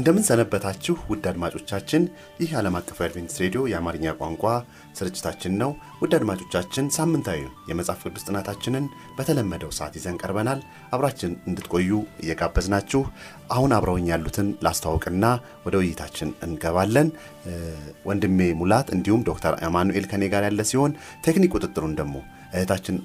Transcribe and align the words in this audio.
እንደምን 0.00 0.24
ሰነበታችሁ 0.28 0.94
ውድ 1.10 1.24
አድማጮቻችን። 1.30 2.02
ይህ 2.40 2.50
ዓለም 2.58 2.74
አቀፉ 2.78 2.98
አድቬንቲስት 3.06 3.40
ሬዲዮ 3.42 3.62
የአማርኛ 3.70 4.12
ቋንቋ 4.20 4.44
ስርጭታችን 4.98 5.54
ነው። 5.62 5.70
ውድ 6.02 6.12
አድማጮቻችን 6.18 6.86
ሳምንታዊ 6.96 7.40
የመጽሐፍ 7.70 8.02
ቅዱስ 8.06 8.24
ጥናታችንን 8.28 8.84
በተለመደው 9.16 9.72
ሰዓት 9.78 9.94
ይዘን 9.98 10.20
ቀርበናል። 10.22 10.60
አብራችን 10.92 11.32
እንድትቆዩ 11.48 11.90
እየጋበዝናችሁ 12.22 13.02
አሁን 13.50 13.74
አብረውኝ 13.78 14.06
ያሉትን 14.12 14.48
ላስተዋውቅና 14.64 15.24
ወደ 15.66 15.76
ውይይታችን 15.80 16.30
እንገባለን። 16.46 17.10
ወንድሜ 18.08 18.40
ሙላት 18.60 18.90
እንዲሁም 18.96 19.24
ዶክተር 19.28 19.56
አማኑኤል 19.68 20.06
ከኔ 20.12 20.24
ጋር 20.34 20.44
ያለ 20.48 20.62
ሲሆን 20.70 20.94
ቴክኒክ 21.26 21.52
ቁጥጥሩን 21.56 21.96
ደግሞ 22.00 22.16
እህታችን 22.54 22.96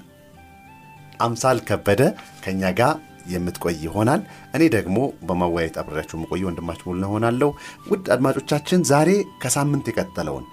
አምሳል 1.22 1.60
ከበደ 1.68 2.02
ከእኛ 2.44 2.64
ጋር 2.80 2.96
የምትቆይ 3.26 3.76
ይሆናል። 3.86 4.22
እኔ 4.54 4.64
ደግሞ 4.76 4.98
በማወያየት 5.28 5.78
አብሬያችሁ 5.82 6.16
የምቆይ 6.18 6.44
ወንድማችሁ 6.48 6.86
ሙሉ 6.90 7.10
ሆናለሁ። 7.14 7.50
ውድ 7.90 8.06
አድማጮቻችን 8.16 8.82
ዛሬ 8.92 9.10
ከሳምንት 9.44 9.88
የቀጠለውን 9.92 10.46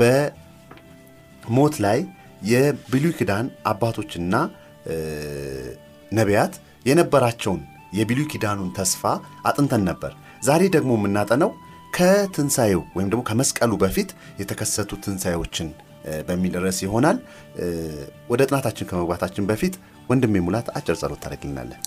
በሞት 0.00 1.76
ላይ 1.86 1.98
የብሉይ 2.44 3.12
ኪዳን 3.18 3.46
አባቶችና 3.70 4.34
ነቢያት 6.12 6.54
የነበራቸውን 6.86 7.62
የብሉይ 7.92 8.26
ኪዳኑን 8.32 8.70
ተስፋ 8.76 9.02
አጥንተን 9.48 9.82
ነበር። 9.88 10.12
ዛሬ 10.42 10.62
ደግሞ 10.74 10.92
የምናጠነው 10.98 11.50
ከትንሣኤው 11.96 12.82
ወይም 12.96 13.08
ደግሞ 13.12 13.22
ከመስቀሉ 13.28 13.72
በፊት 13.82 14.10
የተከሰቱ 14.40 14.90
ትንሣኤዎችን 15.04 15.68
በሚል 16.28 16.54
ርዕስ 16.64 16.78
ይሆናል። 16.84 17.16
ወደ 18.30 18.40
ጥናታችን 18.48 18.88
ከመግባታችን 18.90 19.46
በፊት 19.50 19.74
ወንድሜ 20.10 20.42
ሙላት 20.46 20.68
አጭር 20.78 20.96
ጸሎት 21.00 21.20
ታደርግልናለን። 21.24 21.80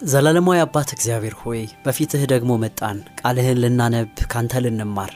ዘላለማዊ 0.00 0.58
አባት 0.62 0.88
እግዚአብሔር 0.94 1.34
ሆይ 1.40 1.60
በፊትህ 1.84 2.22
ደግሞ 2.32 2.50
መጣን፣ 2.62 2.98
ቃልህን 3.20 3.58
ልናነብ 3.62 4.10
ካንተ 4.32 4.60
ልንማር። 4.64 5.12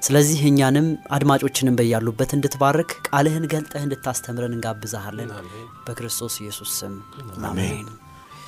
ስለዚህ 0.00 0.40
እኛንም 0.50 0.86
አድማጮችንም 1.16 1.76
በያሉበት 1.78 2.30
እንድትባርክ 2.36 2.90
ቃልህን 3.08 3.44
ገልጠህ 3.52 3.82
እንድታስተምረን 3.86 4.54
እንጋብዛሃለን። 4.56 5.30
በክርስቶስ 5.86 6.36
ኢየሱስ 6.42 6.70
ስም 6.78 6.94
አሜን። 7.50 7.88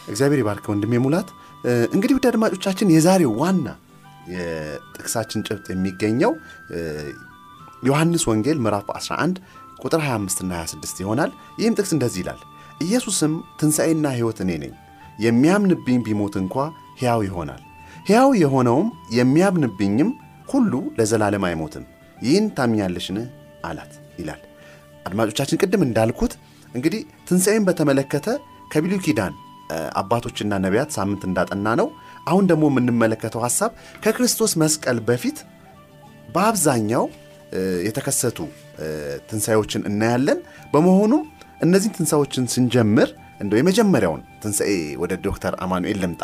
እግዚአብሔር 0.09 0.43
ይባርክ 0.43 0.69
ወንድሜ 0.73 1.01
ሙላት። 1.05 1.29
እንግዲህ 1.95 2.15
ውድ 2.17 2.29
አድማጮቻችን 2.31 2.93
የዛሬው 2.95 3.35
ዋና 3.41 3.67
የጥቅሳችን 4.33 5.45
ጭብጥ 5.49 5.67
የሚገኘው 5.75 6.33
ዮሐንስ 7.83 8.25
ወንጌል 8.31 8.59
ምዕራፍ 8.65 8.89
11 8.97 9.43
ቁጥር 9.81 10.01
25 10.07 10.45
እና 10.45 10.53
26 10.63 11.05
ይሆናል። 11.05 11.31
ይህም 11.59 11.77
ጥቅስ 11.79 11.93
እንደዚህ 11.97 12.21
ይላል፣ 12.23 12.41
ኢየሱስም 12.81 13.33
ትንሣኤና 13.59 14.07
ሕይወት 14.17 14.39
እኔ 14.45 14.53
ነኝ 14.63 14.73
የሚያምንብኝ 15.19 15.99
ቢሞት 16.07 16.35
እንኳ 16.41 16.55
ሕያው 17.01 17.21
ይሆናል። 17.27 17.63
ሕያው 18.07 18.31
የሆነውም 18.43 18.89
የሚያምንብኝም 19.17 20.11
ሁሉ 20.49 20.73
ለዘላለም 20.99 21.45
አይሞትም። 21.49 21.85
ይህን 22.19 22.47
ታምኛለሽን? 22.57 23.19
አላት 23.65 23.93
ይላል። 24.19 24.41
አድማጮቻችን 25.07 25.61
ቅድም 25.63 25.83
እንዳልኩት 25.87 26.33
እንግዲህ 26.75 27.01
ትንሣኤን 27.29 27.65
በተመለከተ 27.69 28.27
ከብሉይ 28.73 29.01
ኪዳን 29.07 29.35
አባቶችና 30.01 30.53
ነቢያት 30.65 30.91
ሳምንት 30.97 31.23
እንዳጠና 31.29 31.69
ነው። 31.81 31.89
አሁን 32.27 32.45
ደግሞ 32.51 32.65
የምንመለከተው 32.71 33.43
ሐሳብ 33.47 33.71
ከክርስቶስ 34.05 34.53
መስቀል 34.63 34.99
በፊት 35.09 35.39
በአብዛኛው 36.35 37.05
የተከሰቱ 37.87 38.39
ትንሣኤዎችን 39.29 39.83
እናያለን። 39.91 40.39
በመሆኑም 40.75 41.23
እነዚህን 41.61 41.97
ትንሣኤዎችን 41.99 42.45
ስንጀምር 42.55 43.09
እንደው 43.43 43.59
የመጀመሪያውን 43.59 44.23
ትንሣኤ 44.43 44.73
ወደ 45.03 45.13
ዶክተር 45.27 45.55
አማኑኤል 45.65 45.99
ልምጣ። 46.03 46.23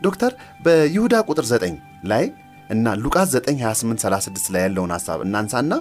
ዶክተር 0.00 0.32
በይሁዳ 0.64 1.14
ቁጥር 1.28 1.46
9 1.50 1.78
ላይ 2.10 2.24
እና 2.70 2.86
ሉቃስ 3.02 3.30
9 3.38 3.62
28 3.62 4.04
36 4.04 4.50
ላይ 4.54 4.62
ያለውን 4.66 4.92
ሐሳብ 4.96 5.18
እናንሳና 5.26 5.72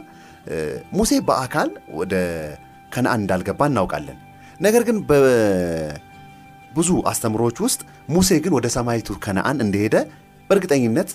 ሙሴ 0.93 1.11
በአካል 1.27 1.69
ወደ 1.99 2.13
ከነአን 2.91 3.21
እንዳልገባ 3.23 3.61
እናውቃለን። 3.71 4.17
ነገር 4.59 4.83
ግን 4.87 4.97
በብዙ 5.09 6.89
አስተምሮዎች 7.11 7.57
ውስጥ 7.65 7.81
ሙሴ 8.09 8.39
ግን 8.43 8.53
ወደ 8.57 8.67
ሰማይቱ 8.77 9.17
ከነአን 9.25 9.59
እንደሄደ 9.65 9.95
በእርግጠኝነት 10.49 11.09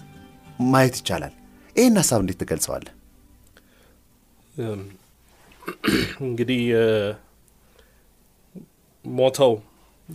ማየት 0.72 0.96
ይቻላል። 1.00 1.34
ይህን 1.76 1.96
ሐሳብ 2.00 2.20
እንዴት 2.22 2.38
ትገልጸዋለህ? 2.42 2.92
እንግዲህ 6.26 6.62
ሞተው 9.04 9.52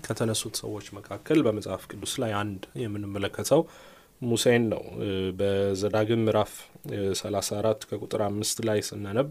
ከተነሱት 0.04 0.56
ሰዎች 0.62 0.86
መካከል 0.98 1.40
በመጽሐፍ 1.46 1.84
ቅዱስ 1.92 2.14
ላይ 2.22 2.32
አንድ 2.40 2.64
የምንመለከተው 2.82 3.62
ሙሴን 4.22 4.64
ነው። 4.74 4.84
በዘዳግም 5.40 6.22
ምዕራፍ 6.28 6.52
34 7.20 7.88
ከቁጥር 7.90 8.22
አምስት 8.28 8.58
ላይ 8.68 8.80
ስናነብ 8.88 9.28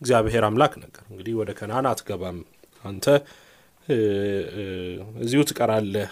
እግዚአብሔር 0.00 0.44
አምላክ 0.48 0.74
ነገር 0.82 1.04
እንግዲህ 1.10 1.34
ወደ 1.40 1.50
ከነአን 1.58 1.88
አትገባም 1.90 2.38
አንተ 2.84 3.06
እዚሁ 5.24 5.40
ትቀራለህ 5.48 6.10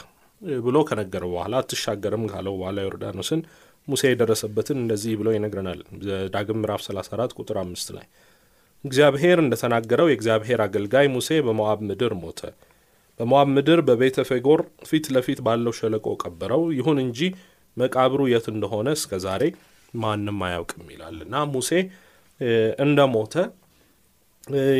ብሎ 0.62 0.76
ከነገረው 0.88 1.30
በኋላ 1.34 1.54
አትሻገርም 1.62 2.24
ካለው 2.30 2.54
በኋላ 2.58 2.80
ዮርዳኖስን 2.86 3.40
ሙሴ 3.88 4.02
የደረሰበትን 4.10 4.78
እንደዚህ 4.82 5.12
ብሎ 5.20 5.28
ይነግረናል። 5.34 5.80
ዘዳግም 6.06 6.60
ምዕራፍ 6.62 6.82
34 6.86 7.36
ቁጥር 7.38 7.56
አምስት 7.62 7.88
ላይ 7.96 8.06
እግዚአብሔር 8.84 9.38
እንደተናገረው 9.42 10.06
የእግዚአብሔር 10.10 10.60
አገልጋይ 10.64 11.08
ሙሴ 11.14 11.40
በሞዓብ 11.46 11.80
ምድር 11.88 12.14
ሞተ 12.22 12.40
በሞዓብ 13.20 13.48
ምድር 13.54 13.80
በቤተ 13.88 14.18
ፌጎር 14.28 14.60
ፊት 14.88 15.06
ለፊት 15.14 15.40
ባለው 15.46 15.74
ሸለቆ 15.78 16.06
ቀበረው። 16.22 16.62
ይሁን 16.78 16.98
እንጂ 17.04 17.20
መቃብሩ 17.76 18.20
የት 18.30 18.46
እንደሆነ 18.52 18.88
እስከ 18.98 19.20
ዛሬ 19.24 19.42
ማንም 19.94 20.38
አያውቅም 20.46 20.86
ይላል 20.92 21.18
እና 21.26 21.34
ሙሴ 21.52 21.70
እንደ 22.84 23.00
ሞተ 23.12 23.34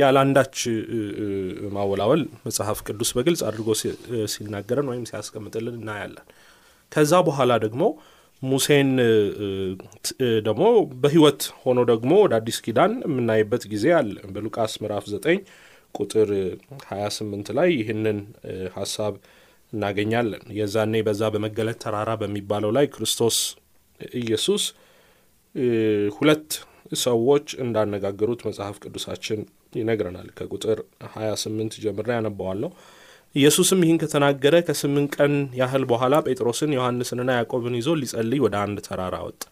ያለ 0.01 0.17
አንዳች 0.23 0.57
ማወላወል 1.75 2.23
መጽሐፍ 2.47 2.79
ቅዱስ 2.87 3.11
በግልጽ 3.17 3.43
አድርጎ 3.49 3.69
ሲናገረን 4.33 4.89
ወይም 4.93 5.05
ሲያስቀምጥልን 5.11 5.77
እናያለን። 5.81 6.27
ከዛ 6.93 7.13
በኋላ 7.29 7.53
ደግሞ 7.65 7.83
ሙሴን 8.43 8.89
ደግሞ 10.47 10.63
በሕይወት 11.03 11.43
ሆኖ 11.63 11.81
ደግሞ 11.91 12.13
ወደ 12.25 12.33
አዲስ 12.41 12.59
ኪዳን 12.65 12.95
የምናይበት 13.07 13.65
ጊዜ 13.73 13.87
አለ 13.99 14.15
በሉቃስ 14.35 14.73
ምዕራፍ 14.83 15.05
ዘጠኝ 15.13 15.39
ቁጥር 15.95 16.31
28 16.87 17.53
ላይ 17.59 17.69
ይህንን 17.79 18.19
ሀሳብ 18.77 19.15
እናገኛለን። 19.73 20.43
የዛኔ 20.59 20.95
በዛ 21.07 21.23
በመገለጥ 21.35 21.77
ተራራ 21.85 22.11
በሚባለው 22.23 22.71
ላይ 22.77 22.87
ክርስቶስ 22.95 23.37
ኢየሱስ 24.19 24.65
ሁለት 26.17 26.49
ሰዎች 27.03 27.47
እንዳነጋገሩት 27.65 28.41
መጽሐፍ 28.49 28.77
ቅዱሳችን 28.85 29.41
ይነግረናል። 29.79 30.29
ከቁጥር 30.39 30.79
28 31.11 31.79
ጀምሬ 31.85 32.09
ያነባዋለሁ። 32.17 32.71
ኢየሱስም 33.35 33.81
ይህን 33.85 33.99
ከተናገረ 34.01 34.55
ከስምንት 34.67 35.13
ቀን 35.17 35.35
ያህል 35.61 35.85
በኋላ 35.91 36.15
ጴጥሮስን 36.27 36.75
ዮሐንስንና 36.77 37.31
ያዕቆብን 37.39 37.77
ይዞ 37.79 37.91
ሊጸልይ 38.01 38.41
ወደ 38.45 38.57
አንድ 38.65 38.79
ተራራ 38.89 39.17
ወጣ። 39.27 39.43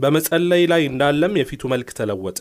በመጸለይ 0.00 0.62
ላይ 0.72 0.82
እንዳለም 0.90 1.34
የፊቱ 1.40 1.62
መልክ 1.72 1.88
ተለወጠ፣ 1.98 2.38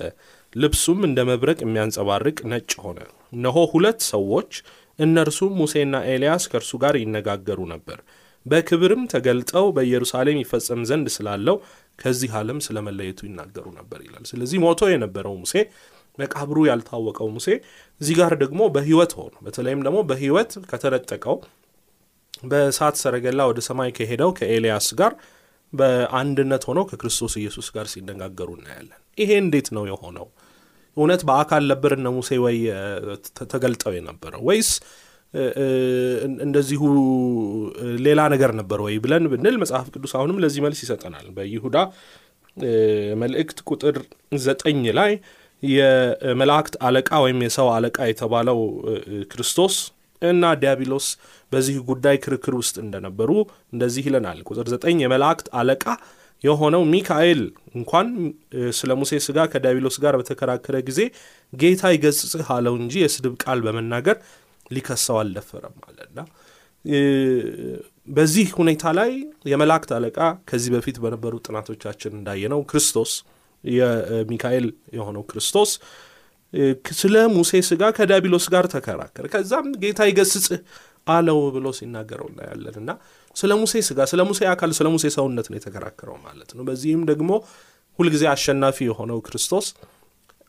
ልብሱም 0.55 0.99
እንደ 1.07 1.19
መብረቅ 1.29 1.59
የሚያንጸባርቅ 1.63 2.37
ነጭ 2.51 2.71
ሆነ። 2.83 2.99
እነሆ 3.33 3.57
ሁለት 3.73 3.99
ሰዎች 4.11 4.51
እነርሱም 4.99 5.53
ሙሴና 5.59 5.95
ኤልያስ 6.11 6.45
ከእርሱ 6.51 6.71
ጋር 6.83 6.95
ይነጋገሩ 7.01 7.59
ነበር። 7.73 7.99
በክብርም 8.45 9.03
ተገልጠው 9.13 9.65
በኢየሩሳሌም 9.75 10.41
ይፈጸም 10.41 10.81
ዘንድ 10.89 11.07
ስላለው 11.15 11.55
ከዚህ 11.99 12.31
ዓለም 12.39 12.59
ስለ 12.65 12.77
መለየቱ 12.87 13.19
ይናገሩ 13.27 13.65
ነበር 13.79 13.99
ይላል። 14.05 14.25
ስለዚህ 14.29 14.59
ሞቶ 14.65 14.81
የነበረው 14.91 15.33
ሙሴ፣ 15.41 15.53
መቃብሩ 16.17 16.57
ያልታወቀው 16.69 17.27
ሙሴ 17.35 17.47
እዚህ 18.01 18.15
ጋር 18.19 18.33
ደግሞ 18.41 18.61
በሕይወት 18.75 19.11
ሆኖ 19.19 19.35
በተለይም 19.45 19.81
ደግሞ 19.85 19.99
በሕይወት 20.09 20.51
ከተነጠቀው 20.71 21.37
በእሳት 22.43 22.95
ሰረገላ 23.01 23.41
ወደ 23.49 23.59
ሰማይ 23.67 23.91
ከሄደው 23.97 24.31
ከኤልያስ 24.37 24.87
ጋር 24.99 25.13
በአንድነት 25.73 26.63
ሆነው 26.69 26.85
ከክርስቶስ 26.89 27.33
ኢየሱስ 27.41 27.67
ጋር 27.75 27.87
ሲነጋገሩ 27.93 28.49
እናያለን። 28.57 28.99
ይሄ 29.17 29.31
እንዴት 29.43 29.67
ነው 29.77 29.83
የሆነው? 29.89 30.27
እውነት 30.97 31.21
በአካል 31.29 31.63
ነበር 31.71 31.91
እነ 31.97 32.07
ሙሴ 32.15 32.39
ወይ 32.45 32.57
ተገልጠው 33.51 33.93
የነበረው 33.97 34.41
ወይስ 34.49 34.71
እንደዚሁ 36.45 36.81
ሌላ 38.05 38.21
ነገር 38.33 38.51
ነበር 38.59 38.79
ወይ 38.85 38.95
ብለን 39.03 39.25
ብንል 39.33 39.57
መጽሐፍ 39.63 39.87
ቅዱስ 39.93 40.13
አሁንም 40.17 40.39
ለዚህ 40.43 40.61
መልስ 40.65 40.79
ይሰጠናል። 40.83 41.27
በይሁዳ 41.35 41.77
መልእክት 43.21 43.59
ቁጥር 43.69 43.97
ዘጠኝ 44.43 44.81
ላይ 44.99 45.11
የመላእክት 45.63 46.75
አለቃ 46.87 47.09
ወይም 47.23 47.39
የሰው 47.45 47.67
አለቃ 47.75 47.97
የተባለው 48.09 48.59
ክርስቶስ 49.31 49.75
እና 50.21 50.53
ዲያብሎስ 50.61 51.07
በዚህ 51.51 51.75
ጉዳይ 51.89 52.17
ክርክር 52.23 52.55
ውስጥ 52.59 52.75
እንደነበሩ 52.83 53.29
እንደዚህ 53.73 54.03
ይለናል። 54.09 54.39
ቁጥር 54.49 54.67
ዘጠኝ 54.73 54.97
የመላእክት 55.03 55.47
አለቃ 55.59 55.85
የሆነው 56.43 56.83
ሚካኤል 56.91 57.41
እንኳን 57.75 58.07
ስለ 58.77 58.91
ሙሴ 58.99 59.13
ስጋ 59.25 59.39
ከዲያብሎስ 59.53 59.95
ጋር 60.03 60.13
በተከራከረ 60.19 60.75
ጊዜ 60.89 60.99
ጌታ 61.53 61.91
ይገስጽህ 61.95 62.47
አለው 62.55 62.75
እንጂ 62.81 62.93
የስድብ 63.03 63.33
ቃል 63.43 63.59
በመናገር 63.65 64.17
ሊከሰው 64.71 65.17
አልደፈረም 65.21 65.75
አለና 65.87 66.19
በዚህ 68.09 68.47
ሁኔታ 68.59 68.83
ላይ 68.99 69.11
የመላእክት 69.51 69.91
አለቃ 69.97 70.19
ከዚህ 70.49 70.69
በፊት 70.75 70.97
በነበሩ 71.03 71.33
ጥናቶቻችን 71.47 72.13
እንዳየነው 72.19 72.61
ክርስቶስ 72.71 73.11
የሚካኤል 73.63 74.65
የሆነው 74.97 75.23
ክርስቶስ 75.31 75.71
ስለ 76.99 77.15
ሙሴ 77.33 77.51
ስጋ 77.67 77.81
ከዲያብሎስ 77.97 78.45
ጋር 78.53 78.65
ተከራከረ። 78.73 79.25
ከዛም 79.33 79.67
ጌታ 79.81 79.99
ይገስጽህ 80.09 80.61
አለው 81.07 81.39
ብሎ 81.53 81.67
ሲናገረው 81.77 82.27
እናያለን 82.31 82.75
እና 82.81 82.91
ስለ 83.35 83.51
ሙሴ 83.61 83.73
ስጋ፣ 83.87 83.99
ስለ 84.11 84.21
ሙሴ 84.29 84.41
አካል፣ 84.51 84.71
ስለ 84.77 84.87
ሙሴ 84.93 85.05
ሰውነት 85.15 85.47
ነው 85.51 85.57
የተከራከረው 85.59 86.17
ማለት 86.25 86.49
ነው። 86.57 86.63
በዚህም 86.69 87.01
ደግሞ 87.11 87.29
ሁልጊዜ 87.99 88.23
አሸናፊ 88.33 88.77
የሆነው 88.87 89.19
ክርስቶስ 89.25 89.67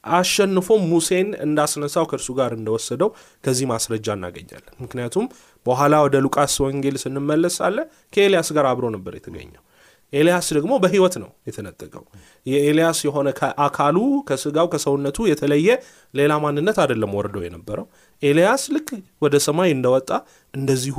አሸንፎ 0.04 0.68
ሙሴን 0.90 1.28
እንዳስነሳው 1.44 2.04
ከእርሱ 2.10 2.28
ጋር 2.38 2.52
እንደወሰደው 2.58 3.10
ከዚህ 3.44 3.66
ማስረጃ 3.72 4.06
እናገኛለን። 4.18 4.74
ምክንያቱም 4.84 5.26
በኋላ 5.66 5.94
ወደ 6.06 6.16
ሉቃስ 6.24 6.54
ወንጌል 6.64 6.96
ስንመለስ 7.02 7.56
ሳለ 7.60 7.78
ከኤልያስ 8.14 8.50
ጋር 8.56 8.66
አብሮ 8.70 8.86
ነበር 8.96 9.14
የተገኘው። 9.18 9.62
ኤልያስ 10.12 10.46
ደግሞ 10.56 10.72
በሕይወት 10.82 11.14
ነው 11.22 11.30
የተነጠቀው። 11.48 12.04
የኤልያስ 12.46 13.00
የሆነ 13.06 13.28
አካሉ 13.66 13.96
ከስጋው 14.28 14.68
ከሰውነቱ 14.72 15.18
የተለየ 15.30 15.68
ሌላ 16.14 16.32
ማንነት 16.44 16.78
አይደለም 16.84 17.12
ወርዶ 17.18 17.36
የነበረው። 17.44 17.86
ኤልያስ 18.22 18.64
ልክ 18.76 18.88
ወደ 19.22 19.36
ሰማይ 19.46 19.70
እንደወጣ 19.76 20.10
እንደዚሁ 20.54 20.96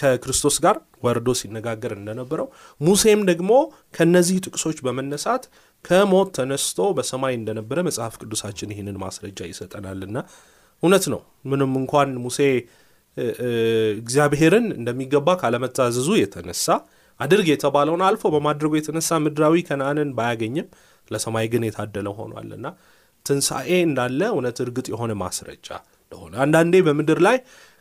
ከክርስቶስ 0.00 0.56
ጋር 0.64 0.76
ወርዶ 1.02 1.28
ሲነጋገር 1.38 1.92
እንደነበረው 1.96 2.46
ሙሴም 2.80 3.20
ደግሞ 3.30 3.50
ከነዚህ 3.94 4.36
ጥቅሶች 4.46 4.78
በመነሳት 4.86 5.44
ከሞት 5.84 6.28
ተነስቶ 6.36 6.86
በሰማይ 6.96 7.34
እንደነበረ 7.38 7.78
መጽሐፍ 7.88 8.14
ቅዱሳችን 8.20 8.72
ይህንን 8.74 8.96
ማስረጃ 9.02 9.40
ይሰጠናልና 9.50 10.18
እውነት 10.82 11.04
ነው። 11.12 11.20
ምንም 11.50 11.72
እንኳን 11.80 12.10
ሙሴ 12.24 12.38
እግዚአብሔርን 14.00 14.66
እንደሚገባ 14.78 15.36
ካለመታዘዙ 15.40 16.08
የተነሳ 16.20 16.66
አድርግ 17.20 17.48
የተባለውን 17.50 18.02
አልፎ 18.06 18.30
በማድረጉ 18.34 18.72
የተነሳ 18.78 19.18
ምድራዊ 19.24 19.62
ከነአንን 19.68 20.10
ባያገኝም 20.16 20.68
ለሰማይ 21.10 21.46
ግን 21.52 21.64
የታደለ 21.66 22.08
ሆኗልና 22.18 22.66
ትንሣኤ 23.26 23.70
እንዳለ 23.84 24.20
እውነት 24.32 24.58
እርግጥ 24.64 24.86
የሆነ 24.92 25.12
ማስረጃ 25.20 25.68
እንደሆነ 26.02 26.34
አንዳንዴ 26.44 26.74
በምድር 26.86 27.18
ላይ 27.26 27.36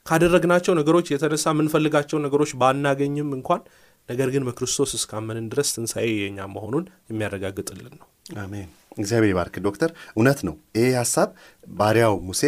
ካደረግናቸው 0.06 0.74
ነገሮች 0.80 1.08
የተነሳ 1.12 1.46
የምንፈልጋቸው 1.54 2.18
ነገሮች 2.26 2.52
ባናገኝም 2.62 3.30
እንኳን 3.38 3.62
ነገር 4.10 4.30
ግን 4.34 4.46
በክርስቶስ 4.48 4.92
እስካመንን 4.98 5.46
ድረስ 5.52 5.70
ትንሣኤ 5.76 6.08
የኛ 6.18 6.48
መሆኑን 6.54 6.86
የሚያረጋግጥልን 7.12 7.94
ነው። 8.00 8.08
አሜን። 8.42 8.70
እግዚአብሔር 8.98 9.32
ይባርክ 9.32 9.56
ዶክተር። 9.68 9.92
እውነት 10.14 10.40
ነው። 10.48 10.56
ይሄ 10.78 10.88
ሀሳብ 11.00 11.30
ባሪያው 11.74 12.16
ሙሴ 12.28 12.44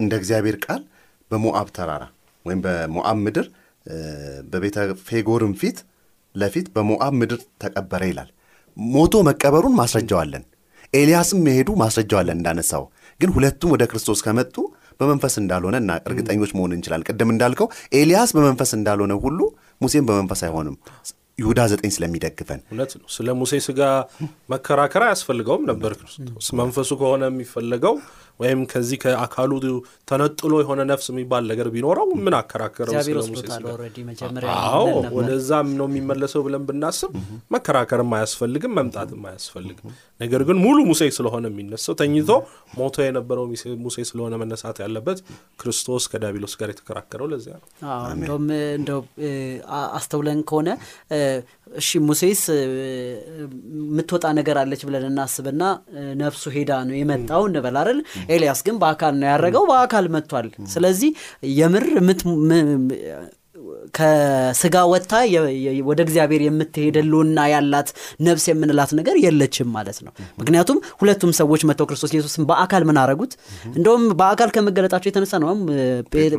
እንደ 0.00 0.12
እግዚአብሔር 0.20 0.56
ቃል 0.64 0.82
በሞአብ 1.30 1.68
ተራራ 1.76 2.04
ወይም 2.46 2.60
በሞአብ 2.64 3.18
ምድር 3.26 3.46
በቤተ 4.52 4.76
ፌጎርም 5.06 5.54
ፊት 5.60 5.78
ለፊት 6.34 6.66
በሞአብ 6.74 7.12
ምድር 7.18 7.40
ተቀበረ 7.62 8.02
ይላል። 8.10 8.30
ሞቶ 8.76 9.14
መቀበሩን 9.28 9.74
ማስረጃዋለን። 9.80 10.44
ኤልያስም 10.92 11.40
መሄዱ 11.46 11.68
ማስረጃዋለን 11.80 12.38
እንዳነሳው። 12.38 12.84
ግን 13.20 13.30
ሁለቱም 13.36 13.72
ወደ 13.74 13.84
ክርስቶስ 13.90 14.20
ከመጡ 14.26 14.56
በመንፈስ 15.00 15.34
እንዳልሆነ 15.40 15.76
እና 15.82 15.92
እርግጠኞች 16.08 16.50
መሆን 16.56 16.74
እንችላለን። 16.76 17.06
ቅድም 17.10 17.30
እንዳልከው 17.34 17.68
ኤልያስ 17.98 18.30
በመንፈስ 18.36 18.70
እንዳልሆነ 18.78 19.12
ሁሉ 19.24 19.40
ሙሴም 19.80 20.06
በመንፈስ 20.08 20.42
አይሆንም። 20.46 20.76
ይሁዳ 21.38 21.60
ዘጠኝ 21.70 21.90
ስለሚደግፈን 21.94 22.60
እውነት 22.66 22.92
ነው። 22.98 23.06
ስለ 23.14 23.28
ሙሴ 23.38 23.52
ስጋ 23.64 23.80
መከራከር 24.52 25.02
አያስፈልገውም 25.06 25.64
ነበር 25.70 25.92
መንፈሱ 26.60 26.90
ከሆነ 27.00 27.24
የሚፈለገው 27.30 27.94
ወይም 28.40 28.60
ከዚህ 28.70 28.98
ከአካሉ 29.02 29.50
ተነጥሎ 30.08 30.52
የሆነ 30.62 30.80
ነፍስ 30.88 31.06
የሚባል 31.10 31.44
ነገር 31.50 31.66
ቢኖረው 31.74 32.08
ምን 32.18 32.34
አከራከረው? 32.38 32.92
ወደዛም 35.16 35.68
ነው 35.78 35.86
የሚመለሰው 35.88 36.42
ብለን 36.46 36.64
ብናስብ 36.68 37.12
መከራከርም 37.54 38.10
አያስፈልግም፣ 38.16 38.74
መምጣትም 38.78 39.22
አያስፈልግም። 39.30 39.92
ነገር 40.20 40.42
ግን 40.46 40.56
ሙሉ 40.60 40.78
ሙሴ 40.88 41.02
ስለሆነ 41.16 41.44
የሚነሳው 41.50 41.94
ተኝቶ 42.00 42.30
ሞቶ 42.74 42.96
የነበረው 43.04 43.44
ሙሴ- 43.80 44.06
ስለሆነ 44.08 44.34
መነሳት 44.42 44.76
ያለበት 44.82 45.18
ክርስቶስ 45.60 46.04
ከዲያብሎስ 46.10 46.54
ጋር 46.60 46.68
የተከራከረው 46.72 47.28
ለዚያ 47.32 47.54
ነው። 47.56 47.66
እንደውም 48.14 48.46
እንደው 48.76 49.00
አስተውለን 49.96 50.40
ከሆነ 50.48 50.68
እ, 51.12 51.18
እሺ 51.78 51.90
ሙሴስ 52.06 52.42
የምትወጣ 53.88 54.24
ነገር 54.38 54.56
አለች 54.60 54.82
ብለን 54.88 55.06
እናስብና 55.08 55.62
ነፍሱ 56.20 56.44
ሄዳ 56.54 56.70
ነው 56.86 56.96
የመጣው 56.98 57.42
እንበል 57.48 57.76
አይደል? 57.80 58.00
ኤልያስ 58.30 58.62
ግን 58.66 58.78
በአካል 58.82 59.14
ነው 59.16 59.28
ያደረገው 59.30 59.64
በአካል 59.70 60.06
መጥቷል። 60.14 60.46
ስለዚህ 60.74 61.10
የምር 61.56 61.86
ከስጋ 63.96 64.76
ወጥታ 64.90 65.12
ወደ 65.88 66.00
እግዚአብሔር 66.06 66.42
የምትሄድ 66.44 66.96
ህልውና 67.00 67.40
ያላት 67.52 67.88
ነፍስ 68.26 68.44
የምንላት 68.50 68.90
ነገር 68.98 69.16
የለችም 69.24 69.68
ማለት 69.76 69.98
ነው። 70.06 70.12
ምክንያቱም 70.40 70.78
ሁለቱም 71.00 71.32
ሰዎች 71.40 71.62
መጥተው 71.68 71.86
ክርስቶስ 71.90 72.12
ኢየሱስን 72.14 72.44
በአካል 72.50 72.82
ምን 72.88 72.98
አረጉት? 73.02 73.32
እንደውም 73.76 74.04
በአካል 74.20 74.50
ከመገለጣቸው 74.54 75.10
የተነሳ 75.10 75.32
ነው 75.42 75.50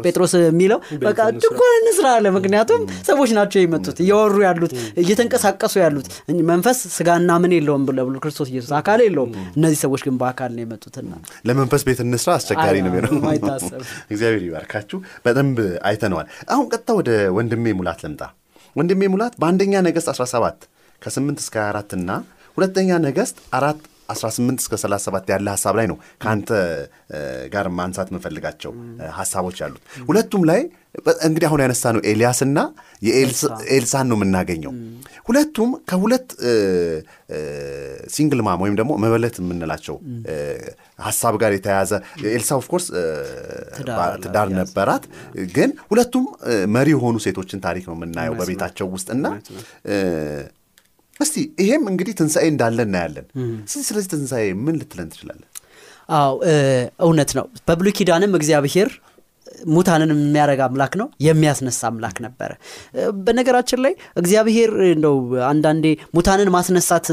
ጴጥሮስ 0.05 0.33
የሚለው 0.41 0.79
በቃ 1.05 1.19
ድንኳን 1.37 1.75
እንስራ 1.81 2.07
አለ። 2.17 2.25
ምክንያቱም 2.37 2.81
ሰዎች 3.09 3.31
ናቸው 3.37 3.59
የመጡት 3.63 3.97
እያወሩ 4.05 4.35
ያሉት 4.47 4.73
እየተንቀሳቀሱ 5.03 5.75
ያሉት። 5.83 6.07
መንፈስ 6.49 6.79
ስጋና 6.95 7.31
ምን 7.43 7.53
የለውም 7.55 7.83
ብሎ 7.89 7.97
ክርስቶስ 8.25 8.49
ኢየሱስ 8.53 8.71
አካል 8.79 8.99
የለውም። 9.05 9.31
እነዚህ 9.57 9.79
ሰዎች 9.85 10.01
ግን 10.05 10.15
በአካል 10.21 10.51
ነው 10.55 10.63
የመጡትና 10.65 11.11
ለመንፈስ 11.47 11.81
ቤት 11.87 11.99
እንስራ 12.05 12.29
አስቸጋሪ 12.37 12.75
ነው 12.85 12.91
እግዚአብሔር 14.11 14.43
ይባርካችሁ። 14.47 14.97
በደንብ 15.25 15.57
አይተነዋል። 15.89 16.27
አሁን 16.53 16.65
ቀጥታ 16.71 16.89
ወደ 16.99 17.09
ወንድሜ 17.35 17.73
ሙላት 17.79 17.99
ልምጣ። 18.05 18.21
ወንድሜ 18.75 19.01
ሙላት 19.13 19.33
በአንደኛ 19.41 19.73
ነገሥት 19.87 20.09
17 20.13 20.65
ከ8 21.01 21.43
እስከ 21.43 21.55
24 21.63 21.95
እና 21.97 22.09
ሁለተኛ 22.57 22.97
ነገሥት 23.05 23.37
አራት 23.57 23.79
18 24.09 24.59
እስከ 24.59 24.73
37 24.79 25.29
ያለ 25.31 25.47
ሀሳብ 25.53 25.75
ላይ 25.77 25.87
ነው 25.87 25.97
ከአንተ 26.21 26.49
ጋር 27.53 27.67
ማንሳት 27.77 28.09
የምንፈልጋቸው 28.11 28.71
እ, 28.75 29.11
ሀሳቦች 29.17 29.59
ያሉት። 29.63 29.81
ሁለቱም 30.07 30.43
ላይ 30.45 30.61
እንግዲህ 31.23 31.45
አሁን 31.47 31.61
ያነሳ 31.61 31.83
ነው 31.95 32.01
ኤልያስና 32.09 32.59
የኤልሳን 33.01 34.05
ነው 34.09 34.17
የምናገኘው። 34.17 34.73
ሁለቱም 35.25 35.69
ከሁለት 35.89 36.27
ሲንግል 38.09 38.41
ማም 38.45 38.61
ወይም 38.63 38.75
ደግሞ 38.79 38.91
መበለት 39.03 39.35
የምንላቸው 39.41 39.95
ሀሳብ 41.01 41.33
ጋር 41.41 41.51
የተያያዘ 41.55 41.91
ኤልሳ 42.31 42.51
of 42.57 42.64
course 42.64 42.85
ትዳር 44.21 44.47
ነበራት። 44.59 45.05
ግን 45.55 45.71
ሁለቱም 45.91 46.25
መሪ 46.75 46.89
የሆኑ 46.95 47.15
ሴቶችን 47.25 47.63
ታሪክ 47.65 47.85
ነው 47.89 47.97
የምናየው 47.97 48.35
በቤታቸው 48.41 48.89
ውስጥ 48.95 49.09
እና 49.15 49.25
እስቲ 51.19 51.35
ይሄም 51.63 51.83
እንግዲህ 51.91 52.13
ትንሣኤ 52.19 52.45
እንዳለ 52.53 52.79
እናያለን። 52.87 53.25
ስለዚህ 53.65 53.87
ስለዚህ 53.89 54.09
ትንሣኤ 54.13 54.45
ምን 54.65 54.77
ልትለን 54.79 55.09
ትችላለን? 55.13 55.49
አዎ 56.13 56.33
እውነት 57.05 57.31
ነው 57.37 57.45
በብሉይ 57.67 57.93
ኪዳንም 57.97 58.33
እግዚአብሔር 58.39 58.89
ሙታንን 59.67 60.09
የሚያደርግ 60.13 60.59
አምላክ 60.65 60.93
ነው 61.01 61.07
የሚያስነሳ 61.25 61.81
አምላክ 61.89 62.17
ነበረ 62.25 62.51
በነገራችን 63.25 63.79
ላይ 63.85 63.93
እግዚአብሔር 64.21 64.71
እንደው 64.87 65.17
አንዳንዴ 65.49 65.85
ሙታንን 66.15 66.49
ማስነሳት 66.55 67.07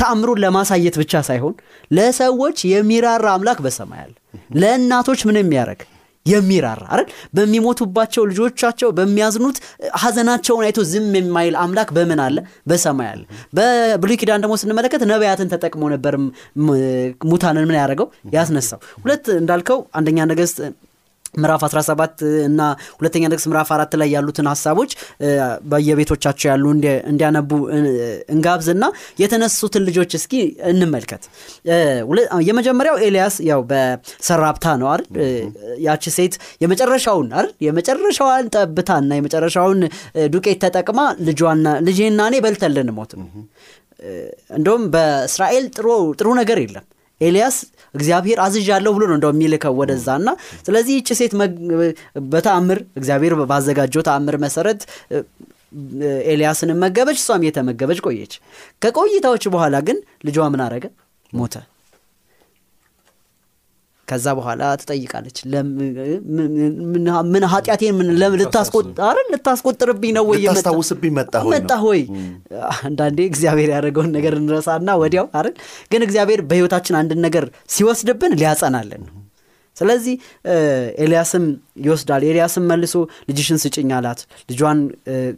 ተአምሩን 0.00 0.40
ለማሳየት 0.44 0.96
ብቻ 1.02 1.22
ሳይሆን 1.28 1.54
ለሰዎች 1.90 2.58
የሚራራ 2.72 3.26
አምላክ 3.36 3.60
በሰማይ 3.66 4.00
አለ 4.04 4.14
ለእናቶች 4.62 5.22
ምን 5.28 5.38
የሚያደርግ 5.42 5.82
የሚራራ 6.26 6.82
አይደል? 6.92 7.06
በሚሞቱባቸው 7.36 8.22
ልጆቻቸው 8.30 8.88
በሚያዝኑት 8.96 9.58
ሀዘናቸውን 10.02 10.64
አይቶ 10.66 10.80
ዝም 10.90 11.12
የማይል 11.18 11.54
አምላክ 11.62 11.90
በምን 11.96 12.20
አለ? 12.26 12.36
በሰማይ 12.68 13.08
አለ። 13.12 13.22
በብሉይ 13.56 14.18
ኪዳን 14.20 14.42
ደግሞ 14.44 14.56
ስንመለከት 14.62 15.02
ነቢያትን 15.12 15.50
ተጠቅሞ 15.54 15.82
ነበር 15.94 16.14
ሙታንን 17.26 17.66
ምን 17.68 17.78
ያደረገው? 17.80 18.08
ያስነሳው። 18.36 18.80
ሁለት 19.02 19.26
እንዳልከው 19.38 19.80
አንደኛ 19.98 20.18
ነገሥት 20.30 20.58
ምዕራፍ 21.36 21.62
17 21.66 22.14
እና 22.46 22.60
ሁለተኛ 22.98 23.22
ነገሥት 23.26 23.48
ምዕራፍ 23.50 23.70
አራት 23.74 23.92
ላይ 24.00 24.08
ያሉትን 24.14 24.48
ሀሳቦች 24.50 24.90
በየቤቶቻቸው 25.70 26.48
ያሉ 26.50 26.64
እንዲ- 26.74 27.00
እንዲያነቡ 27.10 27.50
እንጋብዝና 28.34 28.84
የተነሱትን 29.22 29.84
ልጆች 29.88 30.12
እስኪ 30.18 30.34
እንመልከት። 30.70 31.22
የመጀመሪያው 32.48 32.96
ኤልያስ 33.06 33.36
ያው 33.48 33.62
በሰራፕታ 33.70 34.66
ነው 34.80 34.88
አይደል? 34.88 35.06
ያቺ 35.86 36.04
ሴት 36.16 36.34
የመጨረሻውን 36.62 37.28
አይደል? 37.34 37.48
የመጨረሻዋን 37.66 38.50
ጠብታና 38.56 39.10
የመጨረሻውን 39.18 39.80
ዱቄት 40.34 40.58
ተጠቅማ 40.64 40.98
ልጇና 41.26 41.54
ልጄና 41.86 42.20
እኔ 42.30 42.36
በልተን 42.44 42.74
ልንሞት 42.76 43.12
እንደውም 44.56 44.82
በእስራኤል 44.92 45.64
ጥሩ 46.18 46.28
ነገር 46.38 46.58
የለም 46.62 46.84
ኤልያስ 47.20 47.56
እግዚአብሔር 47.94 48.38
አዝዣለሁ 48.44 48.90
ብሎ 48.96 49.04
ነው 49.10 49.16
እንደው 49.18 49.32
የሚልከው 49.34 49.74
ወደዛ 49.80 50.08
እና 50.20 50.28
ስለዚህ 50.66 50.94
ይቺ 50.98 51.10
ሴት 51.20 51.32
በተአምር 52.32 52.80
እግዚአብሔር 53.00 53.34
ባዘጋጀው 53.52 54.04
ተአምር 54.08 54.36
መሰረት 54.44 54.82
ኤልያስንም 56.32 56.78
መገበች 56.84 57.18
እሷም 57.22 57.42
እየተመገበች 57.44 58.00
ቆየች። 58.06 58.34
ከቆይታዎች 58.82 59.46
በኋላ 59.54 59.76
ግን 59.88 59.98
ልጇ 60.26 60.38
ምን 60.54 60.62
አረገ? 60.66 60.84
ሞተ 61.32 61.54
ከዛ 64.08 64.26
በኋላ 64.38 64.62
ትጠይቃለች። 64.80 65.38
ምን? 67.28 67.44
ኃጢአቴን 67.52 67.98
ልታስቆጥርብኝ 69.30 70.12
ነው 70.16 70.24
ወይ 70.30 70.38
ልታስታውስብኝ 70.44 71.12
መጣ 71.18 71.34
ሆይ 71.84 72.00
አንዳንዴ 72.80 73.18
እግዚአብሔር 73.30 73.70
ያደረገውን 73.74 74.10
ነገር 74.16 74.34
እንረሳና 74.40 74.88
ወዲያው 75.02 75.28
አይደል? 75.38 75.54
ግን 75.92 76.02
እግዚአብሔር 76.06 76.42
በህይወታችን 76.50 76.98
አንድን 77.00 77.22
ነገር 77.26 77.46
ሲወስድብን 77.76 78.34
ሊያጸናለን 78.40 79.02
ነው። 79.06 79.12
ስለዚህ 79.76 80.14
ኤልያስም 81.02 81.44
ይወስዳል። 81.84 82.22
ኤልያስም 82.28 82.64
መልሶ 82.70 82.94
ልጅሽን 83.28 83.58
ስጭኝ 83.64 83.90
አላት። 83.96 84.20
ልጇን 84.50 84.78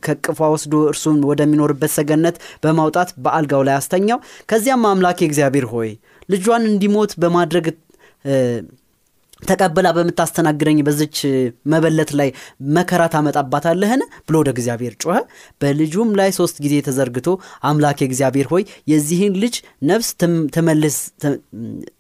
ከቅፏ 0.05 0.41
ወስዶ 0.53 0.75
እርሱን 0.91 1.19
ወደሚኖርበት 1.31 1.93
ሰገነት 1.97 2.37
በማውጣት 2.65 3.11
በአልጋው 3.25 3.63
ላይ 3.69 3.77
አስተኛው። 3.81 4.21
ከዚያም 4.51 4.87
አምላኬ 4.91 5.19
እግዚአብሔር 5.29 5.67
ሆይ 5.73 5.91
ልጇን 6.29 6.65
እንዲሞት 6.71 7.13
በማድረግ 7.23 7.67
ተቀብላ 9.43 9.89
በምታስተናግደኝ 9.97 10.79
በዝች 10.87 11.17
መበለት 11.73 12.11
ላይ 12.19 12.29
መከራ 12.77 13.03
ታመጣባታለህን? 13.13 14.01
ብሎ 14.27 14.35
ወደ 14.43 14.51
እግዚአብሔር 14.55 14.95
ጮኸ። 15.03 15.19
በልጁም 15.61 16.11
ላይ 16.21 16.31
ሶስት 16.39 16.57
ጊዜ 16.65 16.75
ተዘርግቶ 16.87 17.29
አምላክ 17.65 18.01
እግዚአብሔር 18.07 18.49
ሆይ 18.53 18.63
የዚህን 18.93 19.37
ልጅ 19.43 19.57
ነፍስ 19.91 20.09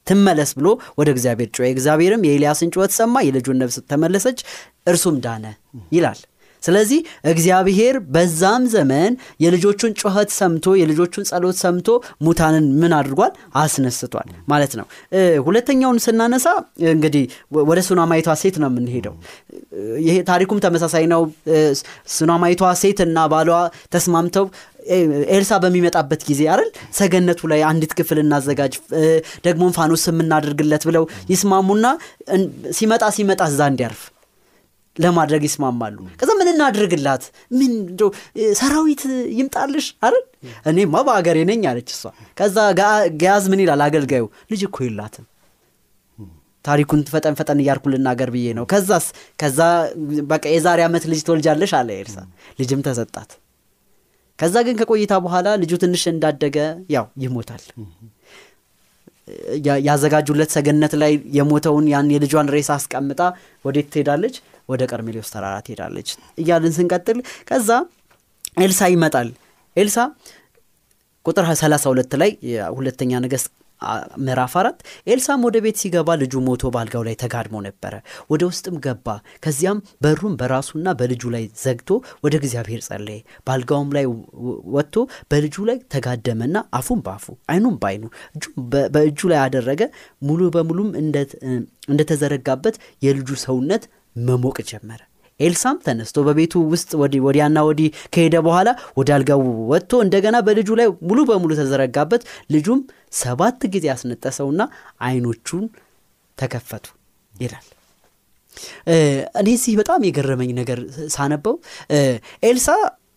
ትመለስ 0.08 0.50
ብሎ 0.58 0.68
ወደ 0.98 1.08
እግዚአብሔር 1.14 1.50
ጮኸ። 1.54 1.68
እግዚአብሔርም 1.74 2.26
የኤልያስን 2.26 2.72
ጩኸት 2.74 2.94
ሰማ። 2.98 3.22
የልጁን 3.26 3.60
ነፍስ 3.62 3.78
ተመለሰች 3.90 4.40
እርሱም 4.86 5.16
ዳነ 5.24 5.44
ይላል 5.92 6.20
ስለዚህ 6.62 7.00
እግዚአብሔር 7.32 7.94
በዛም 8.14 8.62
ዘመን 8.68 9.12
የልጆቹን 9.40 9.92
ጩኸት 10.00 10.30
ሰምቶ 10.38 10.76
የልጆቹን 10.80 11.26
ጸሎት 11.30 11.56
ሰምቶ 11.62 11.88
ሙታንን 12.22 12.66
ምን 12.80 12.92
አድርጓል? 12.98 13.32
አስነስቷል 13.62 14.28
ማለት 14.48 14.72
ነው። 14.78 14.86
ሁለተኛውን 15.46 15.98
ስናነሳ 16.04 16.46
እንግዲህ 16.92 17.24
ወደ 17.70 17.78
ሱናማይቷ 17.88 18.28
ሴት 18.42 18.56
ነው 18.62 18.68
የምንሄደው። 18.70 19.14
ይሄ 20.06 20.16
ታሪኩም 20.30 20.58
ተመሳሳይ 20.64 21.06
ነው። 21.14 21.22
ሱናማይቷ 22.16 22.62
ሴት 22.82 23.00
እና 23.06 23.26
ባሏ 23.32 23.50
ተስማምተው 23.94 24.46
ኤልሳ 25.30 25.52
በሚመጣበት 25.62 26.20
ጊዜ 26.28 26.40
አይደል? 26.52 26.68
ሰገነቱ 26.98 27.40
ላይ 27.52 27.60
አንዲት 27.70 27.92
ክፍል 27.98 28.18
እናዘጋጅ 28.22 28.74
ደግሞም 29.46 29.72
ፋኖስ 29.78 30.04
የምናደርግለት 30.10 30.84
ብለው 30.88 31.04
ይስማሙና 31.32 31.86
ሲመጣ 32.78 33.04
ሲመጣ 33.16 33.40
እዛ 33.50 33.60
እንዲያርፍ 33.72 34.00
ለማድረግ 34.98 35.42
ይስማማሉ። 35.46 35.96
ከዛ 36.20 36.30
ምን 36.38 36.48
እናድርግላት? 36.52 37.24
ምን 37.52 37.72
ሰራዊት 38.58 39.02
ይምጣልሽ 39.38 39.86
አይደል? 40.04 40.24
እኔማ 40.70 40.94
በአገሬ 41.06 41.38
ነኝ 41.50 41.62
አለች 41.70 41.90
እሷ። 41.94 42.02
ከዛ 42.38 42.56
ገያዝ 43.20 43.44
ምን 43.52 43.62
ይላል 43.64 43.82
አገልጋዩ? 43.86 44.22
ልጅ 44.50 44.62
እኮ 44.68 44.76
የላትም። 44.86 45.26
ታሪኩን 46.64 47.00
ፈጠን 47.10 47.34
ፈጠን 47.38 47.58
እያርኩ 47.62 47.84
ልናገር 47.92 48.30
ብዬ 48.34 48.46
ነው። 48.58 48.64
ከዛስ? 48.66 49.06
ከዛ 49.40 49.58
በቃ 50.30 50.44
የዛሬ 50.54 50.80
ዓመት 50.88 51.04
ልጅ 51.10 51.20
ትወልጃለሽ 51.26 51.72
አለ 51.78 51.88
ኤልሳ። 51.98 52.18
ልጅም 52.60 52.80
ተሰጣት። 52.86 53.30
ከዛ 54.38 54.56
ግን 54.66 54.76
ከቆይታ 54.80 55.12
በኋላ 55.24 55.48
ልጁ 55.62 55.72
ትንሽ 55.82 56.02
እንዳደገ 56.10 56.56
ያው 56.94 57.06
ይሞታል። 57.22 57.62
ያዘጋጁለት 59.86 60.50
ሰገነት 60.54 60.92
ላይ 61.00 61.12
የሞተውን 61.36 61.86
ያን 61.92 62.12
የልጇን 62.14 62.48
ሬሳ 62.54 62.70
አስቀምጣ 62.76 63.20
ወዴት 63.64 63.88
ትሄዳለች 63.92 64.36
ወደ 64.68 64.82
ቀርሜሌዎስ 64.90 65.30
ተራራ 65.34 65.54
ትሄዳለች። 65.66 66.08
እያልን 66.38 66.74
ስንቀጥል 66.76 67.20
ከዛ 67.48 67.70
ኤልሳ 68.60 68.80
ይመጣል። 68.92 69.30
ኤልሳ 69.76 69.98
ቁጥር 71.26 71.44
32 71.52 72.18
ላይ 72.20 72.30
ሁለተኛ 72.76 73.12
ነገስት 73.24 73.48
ምዕራፍ 74.18 74.54
አራት 74.60 74.78
ኤልሳም 75.06 75.44
ወደ 75.46 75.56
ቤት 75.64 75.76
ሲገባ 75.80 76.14
ልጁ 76.22 76.34
ሞቶ 76.46 76.70
በአልጋው 76.74 77.02
ላይ 77.06 77.14
ተጋድሞ 77.20 77.56
ነበረ። 77.66 77.92
ወደ 78.30 78.42
ውስጥም 78.48 78.76
ገባ። 78.84 79.06
ከዚያም 79.44 79.82
በሩም 80.02 80.34
በራሱና 80.40 80.94
በልጁ 81.00 81.22
ላይ 81.34 81.44
ዘግቶ 81.62 81.90
ወደ 82.24 82.34
እግዚአብሔር 82.40 82.80
ጸለየ። 82.88 83.20
በአልጋውም 83.46 83.90
ላይ 83.96 84.06
ወጥቶ 84.76 84.96
በልጁ 85.30 85.66
ላይ 85.68 85.78
ተጋደመና 85.94 86.64
አፉም 86.72 87.02
በአፉ 87.06 87.26
አይኑም 87.52 87.76
በአይኑ 87.82 88.04
በእጁ 88.96 89.20
ላይ 89.32 89.40
አደረገ። 89.44 89.82
ሙሉ 90.22 90.50
በሙሉም 90.56 90.90
እንደተዘረጋበት 91.90 92.76
የልጁ 93.02 93.30
ሰውነት 93.44 93.84
መሞቅ 94.26 94.58
ጀመረ። 94.70 95.00
ኤልሳም 95.40 95.76
ተነስቶ 95.84 96.18
በቤቱ 96.26 96.54
ውስጥ 96.72 96.90
ወዲያና 97.24 97.58
ወዲህ 97.66 97.90
ከሄደ 98.14 98.36
በኋላ 98.46 98.68
ወደ 98.98 99.08
አልጋው 99.16 99.42
ወጥቶ 99.72 100.00
እንደገና 100.04 100.36
በልጁ 100.46 100.68
ላይ 100.80 100.88
ሙሉ 101.08 101.18
በሙሉ 101.28 101.50
ተዘረጋበት። 101.60 102.22
ልጁም 102.54 102.80
ሰባት 103.20 103.60
ጊዜ 103.74 103.84
ያስነጠሰውና 103.92 104.62
አይኖቹን 105.06 105.64
ተከፈቱ 106.38 106.86
ይላል። 107.34 107.66
እኔ 109.40 109.48
ዚህ 109.62 109.74
በጣም 109.80 110.06
የገረመኝ 110.06 110.50
ነገር 110.58 110.78
ሳነበው 111.14 111.54
ኤልሳ 112.48 112.68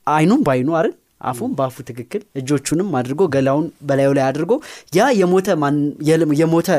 አይኑም 0.08 0.42
በአይኑ 0.46 0.70
አይደል 0.78 0.94
አፉም 1.22 1.52
በአፉ 1.58 1.78
ትክክል 1.88 2.22
እጆቹንም 2.40 2.90
አድርጎ 3.00 3.22
ገላውን 3.34 3.66
በላዩ 3.88 4.12
ላይ 4.18 4.26
አድርጎ 4.30 4.54
ያ 4.98 5.08
የሞተ 5.20 5.48
የሞተ 6.40 6.70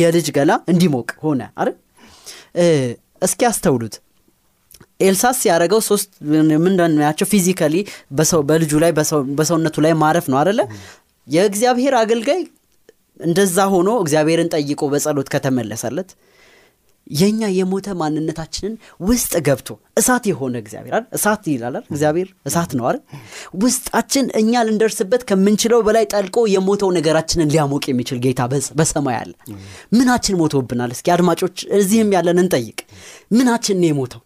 የልጅ 0.00 0.28
ገላ 0.38 0.52
እንዲሞቅ 0.72 1.10
ሆነ 1.24 1.42
አይደል 1.56 1.76
እስኪ 3.22 3.40
ያስተውሉት 3.46 3.94
ኤልሳስ 5.00 5.38
ያደረገው 5.48 5.80
ሶስት 5.88 6.10
ምንድናቸው 6.64 7.26
physically 7.32 7.76
በልጁ 8.48 8.72
ላይ 8.84 8.92
በሰውነቱ 9.38 9.76
ላይ 9.86 9.92
ማረፍ 10.02 10.26
ነው 10.32 10.38
አደለ 10.42 10.60
የእግዚአብሔር 11.26 11.94
አገልጋይ 12.00 12.40
እንደዛ 13.20 13.58
ሆኖ 13.72 13.90
እግዚአብሔርን 14.02 14.50
ጠይቆ 14.54 14.82
በጸሎት 14.92 15.28
ከተመለሰለት 15.32 16.10
የኛ 17.10 17.40
የሞተ 17.54 17.88
ማንነታችንን 18.00 18.74
ውስጥ 19.02 19.32
ገብቶ 19.46 19.68
እሳት 20.00 20.24
የሆነ 20.30 20.54
እግዚአብሔር 20.62 20.94
አይደል? 20.96 21.08
እሳት 21.16 21.44
ይላል 21.52 21.76
እግዚአብሔር 21.86 22.28
እሳት 22.48 22.70
ነው 22.78 22.84
አይደል? 22.88 23.00
ውስጣችን 23.62 24.26
እኛ 24.40 24.62
ልንደርስበት 24.66 25.22
ከምንችለው 25.30 25.80
በላይ 25.86 26.04
ጠልቆ 26.12 26.46
የሞተው 26.54 26.90
ነገራችንን 26.98 27.52
ሊያሞቅ 27.54 27.84
የሚችል 27.90 28.20
ጌታ 28.24 28.40
በሰማይ 28.78 29.16
አለ። 29.20 29.32
ምናችን 29.92 30.38
ሞቶብናል? 30.40 30.92
እስኪ 30.96 31.08
አድማጮች 31.16 31.56
እዚህም 31.80 32.12
ያለን 32.16 32.40
እንጠይቅ 32.44 32.78
ምናችን 33.32 33.84
የሞተው? 33.88 34.22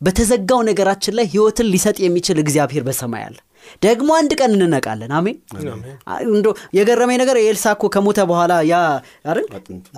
በተዘጋው 0.00 0.60
ነገራችን 0.68 1.14
ላይ 1.18 1.26
ህይወትን 1.32 1.66
ሊሰጥ 1.72 1.96
የሚችል 2.02 2.38
እግዚአብሔር 2.42 2.84
በሰማይ 2.86 3.24
አለ። 3.26 3.36
ደግሞ 3.82 4.08
አንድ 4.18 4.32
ቀን 4.38 4.52
እንነቃለን። 4.56 5.12
አሜን? 5.18 5.36
እንዶ 6.28 6.46
የገረመኝ 6.78 7.18
ነገር 7.22 7.36
የኤልሳ 7.40 7.66
ከሞተ 7.94 8.20
በኋላ 8.30 8.52
ያ 8.70 8.76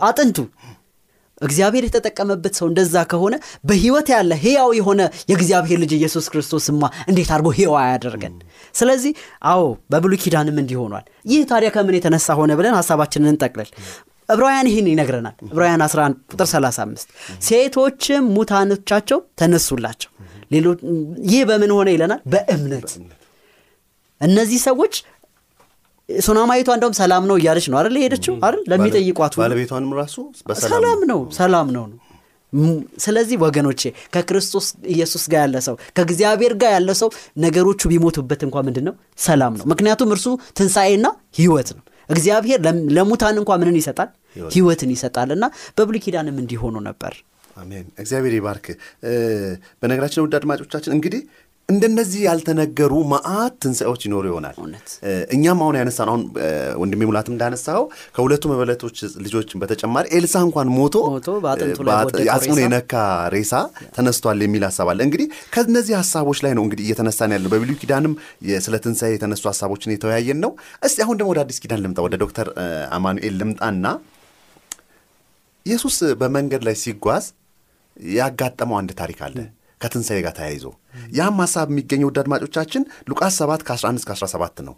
አጥንቱ 0.08 0.38
እግዚአብሔር 1.44 1.84
የተጠቀመበት 1.86 2.54
ሰው 2.58 2.66
እንደዛ 2.70 3.04
ከሆነ 3.10 3.34
በህይወት 3.68 4.08
ያለ 4.14 4.32
ህያው 4.42 4.70
የሆነ 4.78 5.00
የእግዚአብሔር 5.30 5.78
ልጅ 5.82 5.92
ኢየሱስ 5.98 6.26
ክርስቶስማ 6.32 6.82
እንዴት 7.10 7.30
አድርጎ 7.34 7.50
ህያው 7.58 7.76
አያደርገን? 7.80 8.34
ስለዚህ 8.74 9.12
አዎ 9.50 9.62
በብሉ 9.92 10.12
ኪዳንም 10.22 10.58
እንዲሆኗል 10.62 11.04
ይህ 11.32 11.42
ታዲያ 11.50 11.70
ከምን 11.74 11.96
የተነሳ 11.98 12.28
ሆነ 12.40 12.52
ብለን 12.58 12.76
ሀሳባችንን 12.80 13.32
እንጠቅልል። 13.32 13.70
ዕብራውያን 14.28 14.68
ይህን 14.70 14.86
ይነግረናል። 14.90 15.34
ዕብራውያን 15.46 15.82
11 15.86 16.20
ቁጥር 16.32 16.46
35 16.50 17.08
ሴቶችም 17.46 18.24
ሙታኖቻቸው 18.36 19.18
ተነሱላቸው። 19.40 20.10
ይህ 21.30 21.42
በምን 21.48 21.70
ሆነ 21.76 21.88
ይለናል? 21.94 22.20
በእምነት። 22.32 22.90
እነዚህ 24.20 24.58
ሰዎች 24.66 24.94
ሱናማዊቷ 26.08 26.68
እንደውም 26.76 26.94
ሰላም 26.99 27.25
ነው 27.28 27.37
እያለች 27.40 27.66
ነው 27.73 27.76
አይደል 27.80 27.96
ሄደችው 28.02 28.34
አይደል? 28.38 28.62
ለሚጠይቋት 28.70 29.34
ባለቤቷንም 29.40 29.92
ራሱ 30.00 30.16
ሰላም 30.66 31.00
ነው 31.11 31.20
ሰላም 31.38 31.68
ነው 31.76 31.84
ነው። 31.90 31.99
ስለዚህ 33.04 33.37
ወገኖቼ 33.44 33.82
ከክርስቶስ 34.14 34.66
ኢየሱስ 34.92 35.25
ጋር 35.32 35.40
ያለ 35.44 35.56
ሰው 35.66 35.76
ከእግዚአብሔር 35.96 36.52
ጋር 36.62 36.70
ያለ 36.76 36.90
ሰው 37.00 37.08
ነገሮቹ 37.44 37.80
ቢሞቱበት 37.92 38.42
እንኳ 38.46 38.56
ምንድን 38.66 38.84
ነው 38.88 38.94
ሰላም 39.25 39.54
ነው። 39.58 39.64
ምክንያቱም 39.73 40.12
እርሱ 40.14 40.26
ትንሣኤና 40.58 41.06
ህይወት 41.38 41.70
ነው። 41.76 41.82
እግዚአብሔር 42.08 42.58
ለሙታን 42.96 43.37
እንኳ 43.42 43.50
ምንን 43.61 43.76
ይሰጣል? 43.80 44.08
ህይወትን። 44.52 44.90
ይሰጣል። 44.94 45.30
እና 45.37 45.44
በብሉ 45.76 45.96
ኪዳንም 46.04 46.37
እንዲሆኑ 46.42 46.76
ነበር። 46.88 47.12
አሜን። 47.56 47.87
እግዚአብሔር 48.02 48.32
ይባርክ። 48.37 48.66
በነገራችን 49.80 50.23
ውድ 50.25 50.34
አድማጮቻችን 50.38 50.94
እንግዲህ 50.96 51.20
እንደነዚህ 51.68 52.21
ያልተነገሩ 52.26 52.94
መዓት 53.12 53.54
ትንሣኤዎች 53.62 54.02
ይኖሩ 54.06 54.25
ይሆናል። 54.30 54.56
እኛም 55.35 55.61
አሁን 55.64 55.76
ያነሳን 55.80 56.09
አሁን 56.11 56.23
ወንድሜ 56.83 57.00
ሙላት 57.09 57.28
እንዳነሳው 57.33 57.83
ከሁለቱ 58.16 58.42
መበለቶች 58.52 58.97
ልጆች 59.25 59.50
በተጨማሪ 59.62 60.04
ኤልሳ 60.18 60.42
እንኳን 60.47 60.68
ሞቶ 60.76 60.97
አጽሙን 62.35 62.61
የነካ 62.64 62.92
ሬሳ 63.35 63.52
ተነስቷል 63.97 64.44
የሚል 64.47 64.64
ሀሳብ 64.68 64.90
አለ። 64.92 65.00
እንግዲህ 65.09 65.26
ከነዚህ 65.56 65.97
ሀሳቦች 66.00 66.40
ላይ 66.47 66.54
ነው 66.59 66.64
እንግዲህ 66.66 66.85
እየተነሳን 66.88 67.35
ያለው። 67.37 67.50
በብሉይ 67.54 67.78
ኪዳንም 67.83 68.14
ስለ 68.64 68.75
ትንሣኤ 68.85 69.12
የተነሱ 69.16 69.44
ሀሳቦችን 69.52 69.94
የተወያየን 69.94 70.40
ነው። 70.44 70.52
እስቲ 70.85 71.00
አሁን 71.06 71.18
ደግሞ 71.21 71.30
ወደ 71.35 71.42
አዲስ 71.44 71.61
ኪዳን 71.64 71.83
ልምጣ፣ 71.85 71.99
ወደ 72.06 72.14
ዶክተር 72.25 72.49
አማኑኤል 72.92 73.37
ልምጣና 73.40 73.87
ኢየሱስ 75.66 75.99
በመንገድ 76.21 76.62
ላይ 76.66 76.75
ሲጓዝ 76.80 77.26
ያጋጠመው 78.14 78.76
አንድ 78.78 78.90
ታሪክ 78.99 79.18
አለ 79.26 79.37
ከትንሣኤ 79.84 80.18
ጋር 80.26 80.34
ተያይዞ 80.36 80.64
ያም 81.18 81.38
ሀሳብ 81.42 81.68
የሚገኘው 81.72 82.08
ውድ 82.10 82.18
አድማጮቻችን 82.22 82.82
ሉቃስ 83.10 83.36
7 83.42 83.66
ከ11 83.68 84.00
እስከ 84.00 84.12
17 84.20 84.62
ነው። 84.68 84.76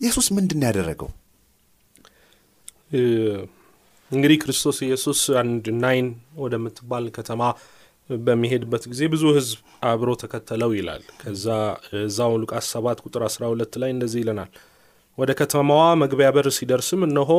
ኢየሱስ 0.00 0.26
ምንድን 0.36 0.58
ነው 0.60 0.68
ያደረገው? 0.70 1.08
እንግዲህ 4.10 4.36
ክርስቶስ 4.42 4.78
ኢየሱስ 4.86 5.20
አንድ 5.40 5.64
ናይን 5.82 6.08
ወደምትባል 6.42 7.04
ከተማ 7.16 7.42
በሚሄድበት 8.10 8.84
ጊዜ 8.90 9.02
ብዙ 9.14 9.24
ሕዝብ 9.36 9.60
አብሮ 9.90 10.10
ተከተለው 10.22 10.70
ይላል። 10.76 11.02
ከዛ 11.20 11.46
እዛው 12.00 12.34
ሉቃስ 12.42 12.66
7 12.76 13.00
ቁጥር 13.04 13.22
12 13.28 13.78
ላይ 13.82 13.90
እንደዚህ 13.94 14.20
ይለናል። 14.22 14.50
ወደ 15.18 15.30
ከተማዋ 15.40 15.82
መግቢያ 16.02 16.28
በር 16.36 16.48
ሲደርስም 16.56 17.02
እነሆ 17.08 17.30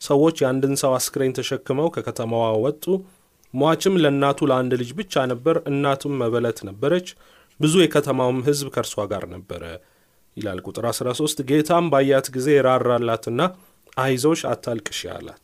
ሰዎች 0.00 0.36
የአንድን 0.42 0.74
ሰው 0.82 0.92
አስክሬን 0.98 1.36
ተሸክመው 1.38 1.88
ከከተማዋ 1.94 2.46
ወጡ። 2.64 2.84
ሟችም 3.54 3.94
ለእናቱ 4.02 4.48
ለአንድ 4.50 4.72
ልጅ 4.80 4.90
ብቻ 4.98 5.24
ነበር፣ 5.30 5.56
እናቱም 5.70 6.14
መበለት 6.20 6.58
ነበረች። 6.68 7.08
ብዙ 7.60 7.74
የከተማውም 7.82 8.40
ሕዝብ 8.48 8.68
ከእርሷ 8.74 9.04
ጋር 9.12 9.24
ነበረ 9.32 9.62
ይላል። 10.36 10.58
ቁጥር 10.66 10.84
13 10.92 11.40
ጌታም 11.48 11.86
ባያት 11.92 12.26
ጊዜ 12.34 12.48
ራራላትና 12.66 13.40
አይዞሽ 13.98 14.40
አታልቅሽ 14.50 15.00
አላት። 15.14 15.42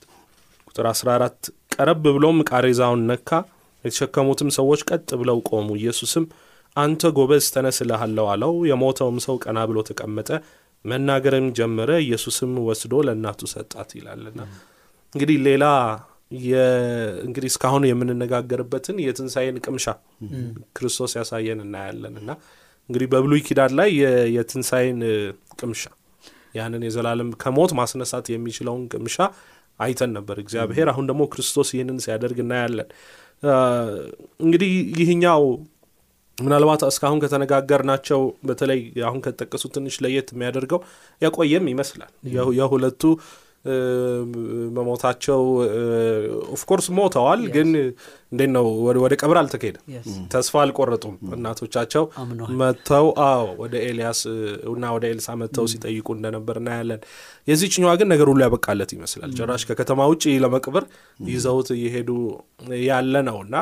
ቁጥር 0.69 0.87
14 0.93 1.49
ቀረብ 1.75 2.05
ብሎም 2.09 2.39
ቃሬዛውን 2.51 3.03
ነካ፣ 3.11 3.31
የተሸከሙትም 3.85 4.51
ሰዎች 4.59 4.81
ቀጥ 4.91 5.09
ብለው 5.21 5.39
ቆሙ። 5.49 5.69
ኢየሱስም 5.81 6.25
አንተ 6.77 7.11
ጎበዝ 7.17 7.45
ተነስ 7.55 7.79
እልሃለሁ 7.85 8.25
አለው። 8.31 8.55
የሞተውም 8.71 9.19
ሰው 9.27 9.37
ቀና 9.45 9.59
ብሎ 9.71 9.79
ተቀመጠ፣ 9.89 10.29
መናገርም 10.85 11.47
ጀመረ። 11.59 11.91
ኢየሱስም 12.07 12.53
ወስዶ 12.67 12.95
ለእናቱ 13.07 13.41
ሰጣት 13.53 13.91
ይላልና 13.99 14.41
እንግዲህ 15.13 15.37
ሌላ 15.47 15.65
እንግዲህ 17.25 17.49
እስካሁን 17.51 17.83
የምንነጋገርበትን 17.89 18.97
የትንሣኤን 19.05 19.57
ቅምሻ 19.65 19.87
ክርስቶስ 20.77 21.13
ያሳየን 21.19 21.61
እናያለን 21.65 22.15
እና 22.21 22.31
እንግዲህ 22.89 23.09
በብሉይ 23.13 23.43
ኪዳን 23.47 23.73
ላይ 23.79 23.91
የትንሣኤን 24.35 24.99
ቅምሻ 25.61 25.83
ያንን 26.55 26.83
የዘላለም 26.87 27.31
ከሞት 27.43 27.73
ማስነሳት 27.79 28.27
የሚችለውን 28.33 28.83
ቅምሻ 28.93 29.17
አይተን 29.81 30.11
ነበር 30.17 30.37
እግዚአብሔር። 30.43 30.89
አሁን 30.91 31.07
ደግሞ 31.11 31.23
ክርስቶስ 31.31 31.69
ይህንን 31.75 31.97
ሲያደርግ 32.05 32.39
እናያለን። 32.43 32.89
እንግዲህ 34.41 34.73
ይህኛው 35.01 35.43
ምናልባት 36.39 36.83
እስካሁን 36.87 37.19
ከተነጋገርናቸው 37.23 38.21
በተለይ 38.47 38.81
አሁን 39.09 39.21
ከተጠቀሱ 39.25 39.65
ትንሽ 39.75 39.97
ለየት 40.05 40.29
የሚያደርገው 40.33 40.81
የቆየም 41.23 41.67
ይመስላል 41.73 42.13
የሁ- 42.33 42.55
የሁለቱ 42.59 43.03
መሞታቸው 44.75 45.41
of 46.55 46.63
course 46.63 46.87
ሞተዋል፣ 46.97 47.43
ግን 47.55 47.69
እንዴት 48.33 48.51
ነው 48.55 48.67
ወደ- 48.87 49.19
ቀብር 49.23 49.37
አልተካሄደም። 49.41 49.83
Yes. 49.89 50.07
ተስፋ 50.33 50.55
አልቆረጡም። 50.63 51.15
እናቶቻቸው 51.37 52.05
አምነዋል። 52.23 52.53
መጥተው 52.61 53.07
አዎ 53.27 53.45
ወደ 53.61 53.75
ኤልያስ 53.87 54.21
እና 54.73 54.91
ወደ 54.97 55.05
ኤልሳ 55.11 55.29
መጥተው 55.41 55.67
ሲጠይቁ 55.73 56.07
እንደነበር 56.17 56.59
እናያለን። 56.61 57.01
የዚህችኛዋ 57.49 57.95
ግን 58.01 58.11
ነገር 58.13 58.29
ሁሉ 58.33 58.41
ያበቃለት 58.47 58.93
ይመስላል። 58.97 59.33
ጭራሽ 59.39 59.65
ከከተማ 59.69 60.01
ውጭ 60.13 60.25
ለመቅበር 60.45 60.87
ይዘውት 61.29 61.71
እየሄዱ 61.77 62.11
ያለ 62.85 63.15
ነው 63.29 63.39
እና 63.45 63.57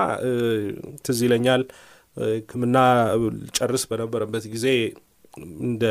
ትዝ 1.04 1.20
ይለኛል 1.26 1.64
እ, 2.16 2.24
ሕክምና 2.32 2.78
ጨርስ 3.56 3.82
በነበረበት 3.90 4.44
ጊዜ 4.52 4.66
እንደ 5.62 5.84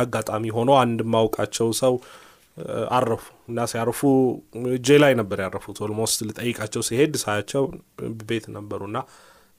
አጋጣሚ 0.00 0.44
ሆኖ 0.54 0.70
አንድ 0.80 1.00
ማውቃቸው 1.12 1.68
ሰው 1.80 1.94
አረፉ 2.96 3.22
እና 3.48 3.66
ሲያርፉ 3.70 4.00
እጄ 4.72 4.98
ላይ 5.02 5.12
ነበር 5.20 5.38
ያረፉት። 5.44 5.78
almost 5.86 6.18
ልጠይቃቸው 6.28 6.82
ሲሄድ 6.88 7.14
ሳያቸው 7.22 7.64
ቤት 8.30 8.46
ነበሩና 8.56 8.98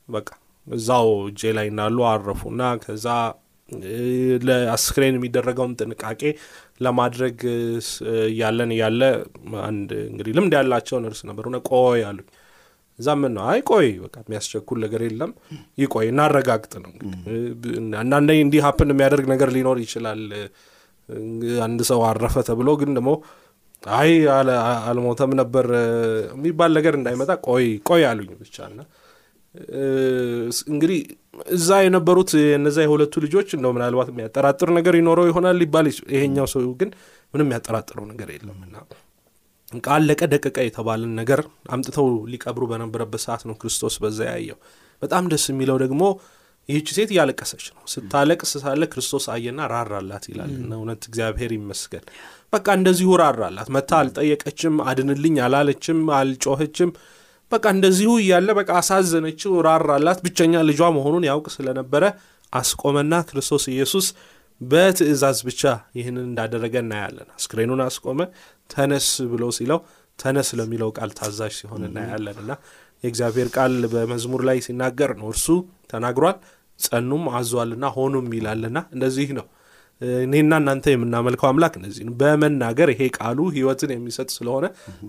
በቃ 0.10 0.30
እዛው 0.68 1.08
እጄ 1.30 1.52
ላይ 1.58 1.68
እንዳሉ 1.72 1.98
አረፉ 2.10 2.42
እና 2.54 2.64
ከዛ 2.84 3.08
ለአስክሬን 4.48 5.18
የሚደረገውን 5.18 5.76
ጥንቃቄ 5.80 6.22
ለማድረግ 6.86 7.38
እያለን 8.30 8.72
እያለ 8.76 9.02
አንድ 9.68 9.90
እንግዲህ 10.10 10.34
ልምድ 10.38 10.54
ያላቸው 10.58 11.00
ነርስ 11.04 11.22
ነበሩና 11.30 11.60
ቆይ 11.70 12.02
አሉኝ። 12.10 12.28
እዛ 13.00 13.10
ምን 13.20 13.32
ነው 13.36 13.44
አይ 13.52 13.60
ቆይ 13.70 13.88
በቃ 14.04 14.16
የሚያስቸኩል 14.24 14.80
ነገር 14.86 15.02
የለም 15.06 15.32
ይቆይ 15.82 16.08
እናረጋግጥ 16.12 16.74
ነው 16.84 16.92
አንዳንዴ 18.02 18.32
እንዲህ 18.44 18.62
ሀፕን 18.68 18.92
የሚያደርግ 18.94 19.26
ነገር 19.34 19.50
ሊኖር 19.56 19.78
ይችላል 19.86 20.22
አንድ 21.65 21.82
ሰው 21.89 22.02
አረፈ 22.08 22.36
ተብሎ 22.50 22.69
ግን 22.82 22.91
ደግሞ 22.97 23.12
አይ 23.84 24.12
አልሞተም 24.89 25.32
ነበር 25.39 25.65
የሚባል 26.34 26.71
ነገር 26.78 26.95
እንዳይመጣ 27.00 27.32
ቆይ 27.47 27.67
ቆይ 27.89 28.04
አሉኝ 28.10 28.32
ብቻ 28.41 28.65
እና 28.71 28.82
እንግዲህ 30.71 31.00
እዛ 31.56 31.80
የነበሩት 31.84 32.32
እነዛ 32.58 32.78
የሁለቱ 32.84 33.13
ልጆች 33.26 33.50
እንደው 33.58 33.71
ምናልባት 33.78 34.10
የሚያጠራጥር 34.12 34.69
ነገር 34.78 34.93
ይኖረው 35.00 35.26
ይሆናል 35.30 35.58
ሊባል 35.62 35.88
ይሄኛው 36.15 36.47
ሰው 36.54 36.62
ግን 36.82 36.89
ምንም 37.34 37.45
የሚያጠራጥረው 37.45 38.06
ነገር 38.12 38.30
የለም 38.36 38.60
እና 38.67 38.76
ቃለቀ 39.84 40.21
ደቀቀ 40.34 40.58
የተባለን 40.65 41.12
ነገር 41.19 41.41
አምጥተው 41.69 42.08
ሊቀብሩ 42.32 42.63
በነበረበት 42.71 43.21
ሰዓት 43.26 43.43
ነው 43.50 43.56
ክርስቶስ 43.62 43.95
በዛ 44.04 44.19
ያየው። 44.30 44.58
በጣም 45.02 45.30
ደስ 45.34 45.45
የሚለው 45.52 45.78
ደግሞ 45.84 46.02
ይህች 46.72 46.90
ሴት 46.96 47.10
እያለቀሰች 47.14 47.66
ነው። 47.72 47.82
ስታለቅስ 47.94 48.52
ሳለ 48.62 48.84
ክርስቶስ 48.92 49.26
አየና 49.34 49.62
ራራላት 49.72 50.26
ይላል። 50.32 50.52
እና 50.58 50.72
እውነት 50.80 51.02
እግዚአብሔር 51.10 51.52
ይመስገን። 51.58 52.06
በቃ 52.54 52.68
እንደዚሁ 52.80 53.10
ራራላት። 53.22 53.70
መታ 53.76 53.92
አልጠየቀችም፣ 54.02 54.76
አድንልኝ 54.88 55.38
አላለችም፣ 55.46 56.02
አልጮኸችም። 56.18 56.92
በቃ 57.52 57.66
እንደዚሁ 57.76 58.12
እያለ 58.22 58.50
በቃ 58.60 58.70
አሳዘነችው፣ 58.80 59.54
ራራላት። 59.68 60.20
ብቸኛ 60.26 60.54
ልጇ 60.70 60.82
መሆኑን 60.98 61.26
ያውቅ 61.30 61.48
ስለነበረ 61.56 62.04
አስቆመና 62.54 63.14
ክርስቶስ 63.28 63.66
ኢየሱስ 63.74 64.08
በትእዛዝ 64.62 65.38
ብቻ 65.48 65.62
ይህንን 65.98 66.26
እንዳደረገ 66.30 66.76
እናያለን። 66.84 67.28
አስክሬኑን 67.38 67.82
አስቆመ። 67.86 68.20
ተነስ 68.70 69.08
ብሎ 69.32 69.44
ሲለው 69.58 69.80
ተነስ 70.20 70.50
ለሚለው 70.60 70.90
ቃል 70.98 71.12
ታዛዥ 71.20 71.52
ሲሆን 71.60 71.84
እናያለን 71.88 72.38
እና 72.44 72.52
የእግዚአብሔር 73.04 73.48
ቃል 73.56 73.76
በመዝሙር 73.94 74.42
ላይ 74.50 74.58
ሲናገር 74.66 75.12
ነው 75.20 75.28
እርሱ 75.32 75.48
ተናግሯል፣ 75.94 76.36
ጸኑም 76.84 77.24
አዟልና 77.38 77.86
ሆኑም 77.96 78.28
ይላልና 78.38 78.78
እንደዚህ 78.96 79.30
ነው። 79.39 79.46
እኔና 80.22 80.54
እናንተ 80.62 80.86
የምናመልከው 80.94 81.48
አምላክ 81.50 81.74
እንደዚህ 81.80 82.04
ነው። 82.08 82.13
በመናገር 82.22 82.89
ይሄ 82.94 83.02
ቃሉ 83.17 83.39
ሕይወትን 83.56 83.91
የሚሰጥ 83.96 84.30
ስለሆነ 84.38 84.65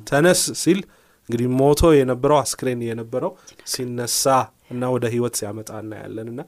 ተነስ 0.09 0.43
ሲል 0.63 0.81
እንግዲህ 1.29 1.49
ሞቶ 1.59 1.91
የነበረው 1.97 2.39
አስክሬን 2.43 2.81
የነበረው 2.87 3.33
ሲነሳ 3.73 4.25
እና 4.73 4.91
ወደ 4.95 5.05
ሕይወት 5.13 5.35
ሲያመጣ 5.41 5.71
እናያለን 5.83 6.29
እና 6.33 6.41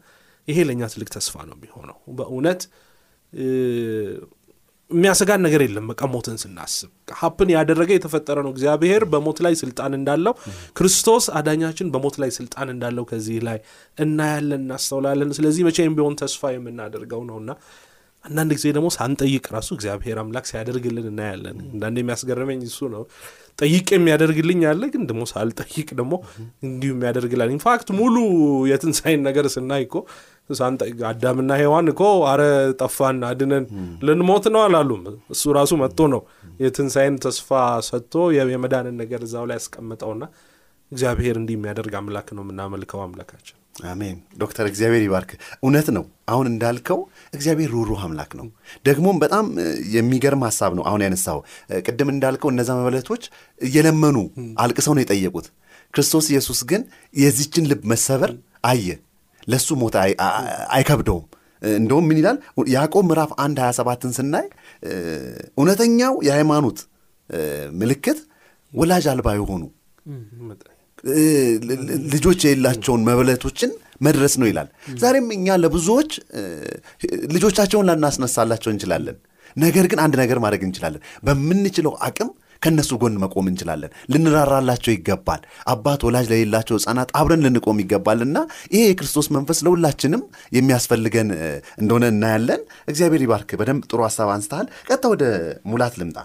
ይሄ 0.48 0.58
ለእኛ 0.68 0.82
ትልቅ 0.92 1.08
ተስፋ 1.14 1.34
ነው 1.48 1.54
የሚሆነው 1.56 1.96
በእውነት 2.16 2.62
የሚያሰጋን 4.90 5.42
ነገር 5.44 5.60
የለም። 5.64 5.86
በቃ 5.90 6.02
ሞትን 6.12 6.36
ስናስብ 6.40 6.90
happen 7.16 7.50
ያደረገ 7.54 7.90
የተፈጠረ 7.94 8.38
ነው። 8.44 8.52
እግዚአብሔር 8.54 9.02
በሞት 9.12 9.38
ላይ 9.46 9.54
ስልጣን 9.60 9.92
እንዳለው 9.98 10.34
ክርስቶስ 10.78 11.26
አዳኛችን 11.38 11.90
በሞት 11.94 12.16
ላይ 12.22 12.30
ስልጣን 12.36 12.68
እንዳለው 12.74 13.06
ከዚህ 13.10 13.38
ላይ 13.48 13.58
እናያለን፣ 13.98 14.62
እናስተውላለን። 14.62 15.32
ስለዚህ 15.38 15.64
መቼም 15.68 15.96
ቢሆን 15.98 16.16
ተስፋ 16.22 16.52
የምናደርገው 16.54 17.22
ነውና 17.30 17.50
አንዳንድ 18.24 18.50
ጊዜ 18.56 18.66
ደግሞ 18.74 18.88
ሳንጠይቅ 18.94 19.42
ራሱ 19.54 19.68
እግዚአብሔር 19.76 20.18
አምላክ 20.20 20.44
ሲያደርግልን 20.50 21.06
እናያለን። 21.10 21.56
አንዳንድ 21.66 21.96
የሚያስገርመኝ 22.00 22.60
እሱ 22.68 22.88
ነው። 22.94 23.02
ጠይቅ 23.58 23.88
የሚያደርግልኝ 23.94 24.62
አለ፣ 24.70 24.82
ግን 24.92 25.02
ደግሞ 25.10 25.22
ሳልጠይቅ 25.32 25.88
ደግሞ 25.98 26.14
እንዲሁ 26.66 26.90
የሚያደርግላል። 26.94 27.50
in 27.54 27.66
fact 27.66 27.88
ሙሉ 27.98 28.16
የትንሣኤን 28.70 29.20
ነገር 29.28 29.46
ስናይ 29.54 29.84
እኮ 29.86 29.96
አዳምና 31.08 31.50
ሔዋን 31.60 31.86
እኮ 31.92 32.02
አረ 32.30 32.42
ጠፋን 32.80 33.20
አድነን 33.28 33.64
ልንሞት 34.06 34.46
ነው 34.54 34.62
አላሉም። 34.64 35.02
እሱ 35.34 35.52
ራሱ 35.56 35.72
መጥቶ 35.82 36.08
ነው 36.14 36.20
የትንሣኤን 36.60 37.16
ተስፋ 37.24 37.50
ሰጥቶ 37.88 38.14
የመዳንን 38.36 38.96
ነገር 39.02 39.22
እዛው 39.26 39.46
ላይ 39.50 39.58
ያስቀምጠውና 39.60 40.24
እግዚአብሔር 40.92 41.36
እንዲህ 41.40 41.54
የሚያደርግ 41.56 41.94
አምላክ 42.00 42.28
ነው 42.36 42.42
የምናመልከው 42.44 43.00
አምላካችን። 43.04 43.56
አሜን። 43.84 44.16
ዶክተር 44.40 44.66
እግዚአብሔር 44.70 45.02
ይባርክ። 45.04 45.30
እውነት 45.58 45.88
ነው። 45.96 46.04
አሁን 46.28 46.46
እንዳልከው 46.50 46.98
እግዚአብሔር 47.32 47.70
ሩህሩህ 47.74 48.02
አምላክ 48.06 48.32
ነው። 48.40 48.46
ደግሞም 48.84 49.16
በጣም 49.24 49.46
የሚገርም 49.94 50.44
ሀሳብ 50.46 50.72
ነው 50.78 50.84
አሁን 50.88 51.02
ያነሳው። 51.06 51.38
ቅድም 51.82 52.10
እንዳልከው 52.14 52.50
እነዛ 52.52 52.70
መበለቶች 52.78 53.24
እየለመኑ 53.60 54.18
አልቅሰው 54.64 54.94
ነው 54.96 55.02
የጠየቁት። 55.04 55.48
ክርስቶስ 55.94 56.28
ኢየሱስ 56.32 56.60
ግን 56.70 56.84
የዚችን 57.14 57.68
ልብ 57.70 57.82
መሰበር 57.92 58.30
አየ። 58.64 58.86
ለእሱ 59.46 59.76
ሞት 59.80 59.94
አይከብደውም። 60.76 61.24
እንደውም 61.76 62.06
ምን 62.08 62.18
ይላል 62.20 62.38
ያዕቆብ 62.74 63.04
ምዕራፍ 63.08 63.30
1 63.40 63.60
27ን 63.62 64.12
ስናይ 64.16 64.46
እውነተኛው 65.58 66.14
የሃይማኖት 66.26 66.78
ምልክት 67.80 68.18
ወላጅ 68.72 69.06
አልባ 69.12 69.28
የሆኑ 69.38 69.62
ልጆች 72.14 72.40
የሌላቸውን 72.46 73.02
መበለቶችን 73.08 73.70
መድረስ 74.00 74.34
ነው 74.40 74.46
ይላል። 74.50 74.68
ዛሬም 75.02 75.26
እኛ 75.36 75.56
ለብዙዎች 75.62 76.10
ልጆቻቸውን 77.34 77.88
ላናስነሳላቸው 77.90 78.70
እንችላለን። 78.74 79.16
ነገር 79.56 79.84
ግን 79.90 80.00
አንድ 80.04 80.14
ነገር 80.22 80.38
ማድረግ 80.44 80.62
እንችላለን። 80.66 81.02
በምንችለው 81.26 81.92
አቅም 82.06 82.30
ከእነሱ 82.64 82.90
ጎን 83.00 83.16
መቆም 83.22 83.46
እንችላለን። 83.50 83.92
ልንራራላቸው 84.12 84.92
ይገባል። 84.94 85.40
አባት 85.72 86.00
ወላጅ 86.06 86.26
ለሌላቸው 86.30 86.76
ሕፃናት 86.78 87.10
አብረን 87.18 87.44
ልንቆም 87.46 87.80
ይገባልና 87.82 88.36
ይሄ 88.72 88.82
የክርስቶስ 88.88 89.28
መንፈስ 89.36 89.60
ለሁላችንም 89.66 90.22
የሚያስፈልገን 90.56 91.30
እንደሆነ 91.80 92.04
እናያለን። 92.14 92.62
እግዚአብሔር 92.90 93.24
ይባርክ። 93.24 93.52
በደንብ 93.60 93.84
ጥሩ 93.90 94.00
ሀሳብ 94.06 94.30
አንስተሃል። 94.34 94.68
ቀጥታ 94.88 95.04
ወደ 95.14 95.24
ሙላት 95.66 95.96
ልምጣ። 96.00 96.18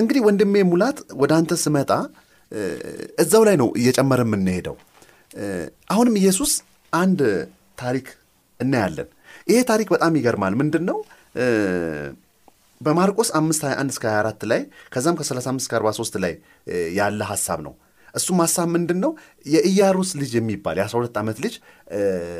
እንግዲህ 0.00 0.22
ወንድሜ 0.26 0.54
ሙላት 0.68 0.98
ወደ 1.20 1.32
አንተ 1.38 1.52
ስመጣ 1.62 1.90
እዛው 3.18 3.42
ላይ 3.46 3.56
ነው 3.62 3.68
እየጨመረ 3.78 4.20
የምንሄደው። 4.26 4.76
አሁንም 5.92 6.14
ኢየሱስ 6.20 6.52
አንድ 6.92 7.20
ታሪክ 7.78 8.06
እናያለን። 8.60 9.08
ይሄ 9.48 9.58
ታሪክ 9.68 9.88
በጣም 9.94 10.12
ይገርማል። 10.18 10.54
ምንድን 10.60 10.84
ነው 10.88 10.98
በማርቆስ 12.80 13.28
5 13.36 13.64
21 13.64 13.92
እስከ 13.94 14.04
24 14.10 14.48
ላይ 14.50 14.60
ከዛም 14.92 15.16
ከ35 15.18 15.62
እስከ 15.62 15.72
43 15.78 16.18
ላይ 16.24 16.34
ያለ 16.98 17.20
ሀሳብ 17.30 17.60
ነው። 17.66 17.74
እሱም 18.14 18.38
ሀሳብ 18.44 18.68
ምንድን 18.74 18.98
ነው? 19.04 19.10
የኢያሩስ 19.46 20.10
ልጅ 20.20 20.32
የሚባል 20.38 20.76
የ12 20.80 21.18
ዓመት 21.22 21.38
ልጅ 21.44 21.54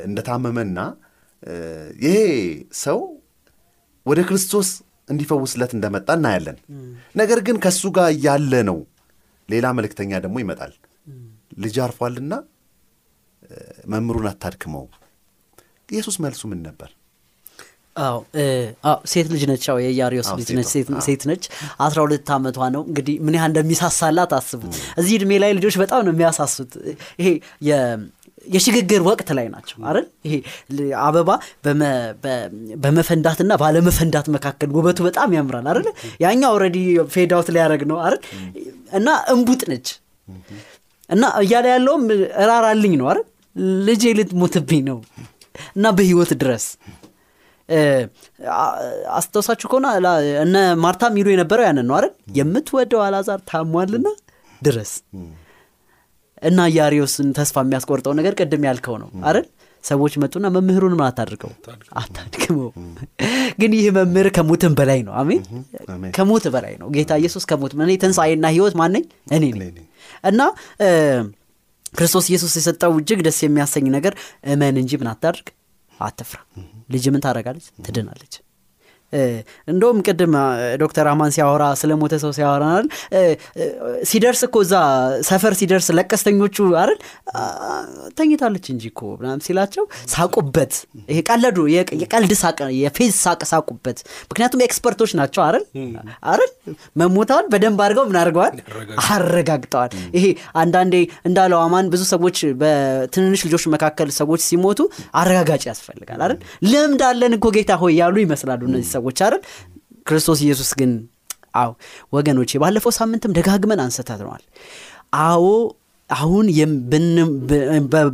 እንደታመመና 0.09 0.79
ይሄ 2.03 2.17
ሰው 2.85 3.01
ወደ 4.07 4.21
ክርስቶስ 4.29 4.69
እንዲፈውስለት 5.09 5.73
እንደመጣ 5.77 6.09
እናያለን። 6.19 6.57
ነገር 7.17 7.41
ግን 7.47 7.57
ከእሱ 7.65 7.83
ጋር 7.97 8.09
ያለ 8.27 8.53
ነው 8.71 8.79
ሌላ 9.49 9.67
መልእክተኛ 9.79 10.13
ደግሞ 10.25 10.37
ይመጣል። 10.43 10.73
ልጅ 11.65 11.77
አርፏልና 11.85 12.35
መምህሩን 13.93 14.29
አታድክመው። 14.31 14.85
ኢየሱስ 15.89 16.17
መልሱ 16.25 16.43
ምን 16.51 16.61
ነበር? 16.67 16.91
አዎ 17.99 18.17
እ፣ 18.37 18.45
አዎ 18.89 18.97
ሴት 19.13 19.29
ልጅ 19.33 19.43
ነች። 19.51 19.65
አዎ 19.71 19.77
የኢያሪዮስ 19.85 20.29
ልጅ 20.33 20.49
ነች፣ 20.51 20.69
ሴት- 21.07 21.27
ነች። 21.31 21.45
አስራ 21.85 21.99
ሁለት 22.05 22.29
ዓመቷ 22.35 22.59
ነው። 22.75 22.83
እንግዲህ 22.89 23.17
ምን 23.25 23.37
ያህል 23.37 23.51
እንደሚሳሳላት 23.53 24.33
አስቡት። 24.39 24.73
እዚህ 24.99 25.15
እድሜ 25.19 25.33
ላይ 25.43 25.53
ልጆች 25.59 25.77
በጣም 25.83 26.01
ነው 26.07 26.13
የሚያሳሱት። 26.15 26.73
ይሄ 27.21 27.29
የሽግግር 28.47 29.01
ወቅት 29.07 29.29
ላይ 29.37 29.47
ናቸው 29.53 29.79
አይደል? 29.85 30.05
ይሄ 30.27 30.35
አበባ 31.03 31.31
በመፈንዳትና 32.85 33.53
ባለመፈንዳት 33.63 34.27
መካከል 34.35 34.69
ውበቱ 34.77 34.99
በጣም 35.07 35.35
ያምራል 35.37 35.67
አይደል? 35.73 35.89
ያኛው 36.25 36.53
already 36.57 36.79
fade 37.15 37.33
out 37.37 37.49
ሊያደርግ 37.55 37.83
ነው 37.91 37.99
አይደል? 38.05 38.21
እና 38.93 39.07
እንቡጥ 39.33 39.63
ነች 39.73 39.89
እና 41.11 41.25
እያለ 41.43 41.67
ያለውም 41.75 42.03
እራራልኝ 42.43 42.95
ነው 43.01 43.09
አይደል? 43.11 43.27
ልጄ 43.87 44.03
ልትሞትብኝ 44.19 44.83
ነው 44.89 44.99
እና 45.77 45.87
በህይወት 45.97 46.33
ድረስ 46.41 46.65
አስታውሳችሁ 49.19 49.67
ከሆነ 49.71 49.87
እነ 50.43 50.55
ማርታ 50.83 51.11
የሚሉ 51.11 51.29
የነበረው 51.33 51.65
ያንን 51.69 51.87
ነው 51.91 51.97
አይደል? 51.99 52.13
የምትወደው 52.39 53.03
አላዛር 53.07 53.41
ታሟልና 53.51 54.09
ድረስ 54.63 54.93
እና 56.43 56.59
ኢያሪዮስን 56.73 57.29
ተስፋ 57.37 57.57
የሚያስቆርጠው 57.65 58.13
ነገር 58.19 58.35
ቅድም 58.41 58.65
ያልከው 58.69 58.97
ነው 59.03 59.09
አይደል? 59.29 59.47
ሰዎች 59.85 60.13
መጡና 60.23 60.47
መምህሩን 60.55 60.95
ምን 60.97 61.05
አታድርገው 61.07 61.51
አታድክመው። 62.01 62.71
ግን 63.61 63.73
ይህ 63.77 63.87
መምህር 63.99 64.29
ከሞትም 64.37 64.73
በላይ 64.79 65.01
ነው። 65.07 65.13
አሜን። 65.21 65.43
ከሞት 66.17 66.47
በላይ 66.55 66.75
ነው። 66.81 66.89
ጌታ 66.97 67.13
ኢየሱስ 67.21 67.45
ከሞት 67.51 67.73
እኔ 67.79 67.93
ትንሣኤና 68.03 68.47
ህይወት 68.55 68.75
ማነኝ? 68.81 69.05
እኔ 69.37 69.45
ነኝ። 69.61 69.77
እና 70.25 70.41
ክርስቶስ 71.95 72.27
ኢየሱስ 72.31 72.53
የሰጠው 72.59 72.93
እጅግ 72.99 73.21
ደስ 73.27 73.39
የሚያሰኝ 73.45 73.87
ነገር 73.95 74.15
እመን 74.53 74.77
እንጂ 74.83 74.93
ምን 75.01 75.09
አታድርግ፣ 75.13 75.47
አትፍራ። 76.01 76.39
ልጅ 76.91 77.05
ምን 77.09 77.21
ታደርጋለች? 77.21 77.67
ትድናለች። 77.87 78.35
እንደውም 79.69 79.99
ቅድም 80.07 80.33
ዶክተር 80.83 81.07
አማን 81.11 81.31
ሲያወራ 81.35 81.65
ስለ 81.81 81.93
ሞተ 82.01 82.15
ሰው 82.23 82.33
ሲያወራናል 82.37 82.87
ሲደርስ 84.11 84.41
እኮ 84.47 84.57
እዛ 84.65 84.75
ሰፈር 85.29 85.55
ሲደርስ 85.61 85.89
ለቀስተኞቹ 85.99 86.57
አይደል? 86.81 86.99
ተኝታለች 88.19 88.67
እንጂ 88.73 88.85
እኮ 88.93 89.01
ሲላቸው 89.47 89.85
ሳቁበት። 90.13 90.73
ይሄ 91.11 91.19
ቀለዱ፣ 91.29 91.59
የቀልድ 92.03 92.33
ሳቅ፣ 92.43 92.59
የፌዝ 92.79 93.15
ሳቅ 93.25 93.41
ሳቁበት። 93.51 93.99
ምክንያቱም 94.31 94.63
ኤክስፐርቶች 94.69 95.13
ናቸው 95.21 95.43
አይደል? 95.47 95.65
አይደል? 96.31 96.51
መሞቷን 97.01 97.49
በደንብ 97.53 97.81
አድርገው 97.85 98.07
ምን 98.11 98.19
አድርገዋል? 98.23 98.55
አረጋግጠዋል። 99.09 99.91
ይሄ 100.17 100.25
አንዳንዴ 100.63 100.95
እንዳለው 101.29 101.59
አማን 101.65 101.89
ብዙ 101.93 102.03
ሰዎች 102.13 102.39
በትንንሽ 102.61 103.41
ልጆች 103.49 103.67
መካከል 103.75 104.09
ሰዎች 104.19 104.41
ሲሞቱ 104.49 104.81
አረጋጋጭ 105.19 105.63
ያስፈልጋል 105.71 106.21
አይደል? 106.25 106.39
ልምድ 106.71 107.03
አለን 107.09 107.33
እኮ 107.39 107.47
ጌታ 107.57 107.73
ሆይ 107.83 107.95
ያሉ 108.01 108.17
ይመስላሉ 108.25 108.61
እነዚህ 108.69 108.89
ሰዎች 108.99 109.19
አይደል? 109.25 109.43
ክርስቶስ 110.07 110.39
ኢየሱስ 110.45 110.71
ግን 110.81 110.93
አዎ 111.55 111.71
ወገኖቼ 112.13 112.51
ባለፈው 112.63 112.93
ሳምንትም 112.99 113.35
ደጋግመን 113.39 113.81
አንስተነዋል። 113.85 114.43
አዎ 115.25 115.45
አሁን 116.11 116.47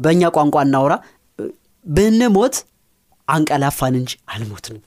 በእኛ 0.04 0.22
ቋንቋ 0.36 0.56
እናውራ። 0.66 0.94
ብንሞት 1.86 2.56
አንቀላፋን 3.28 3.94
እንጂ 4.00 4.12
አልሞትንም። 4.32 4.82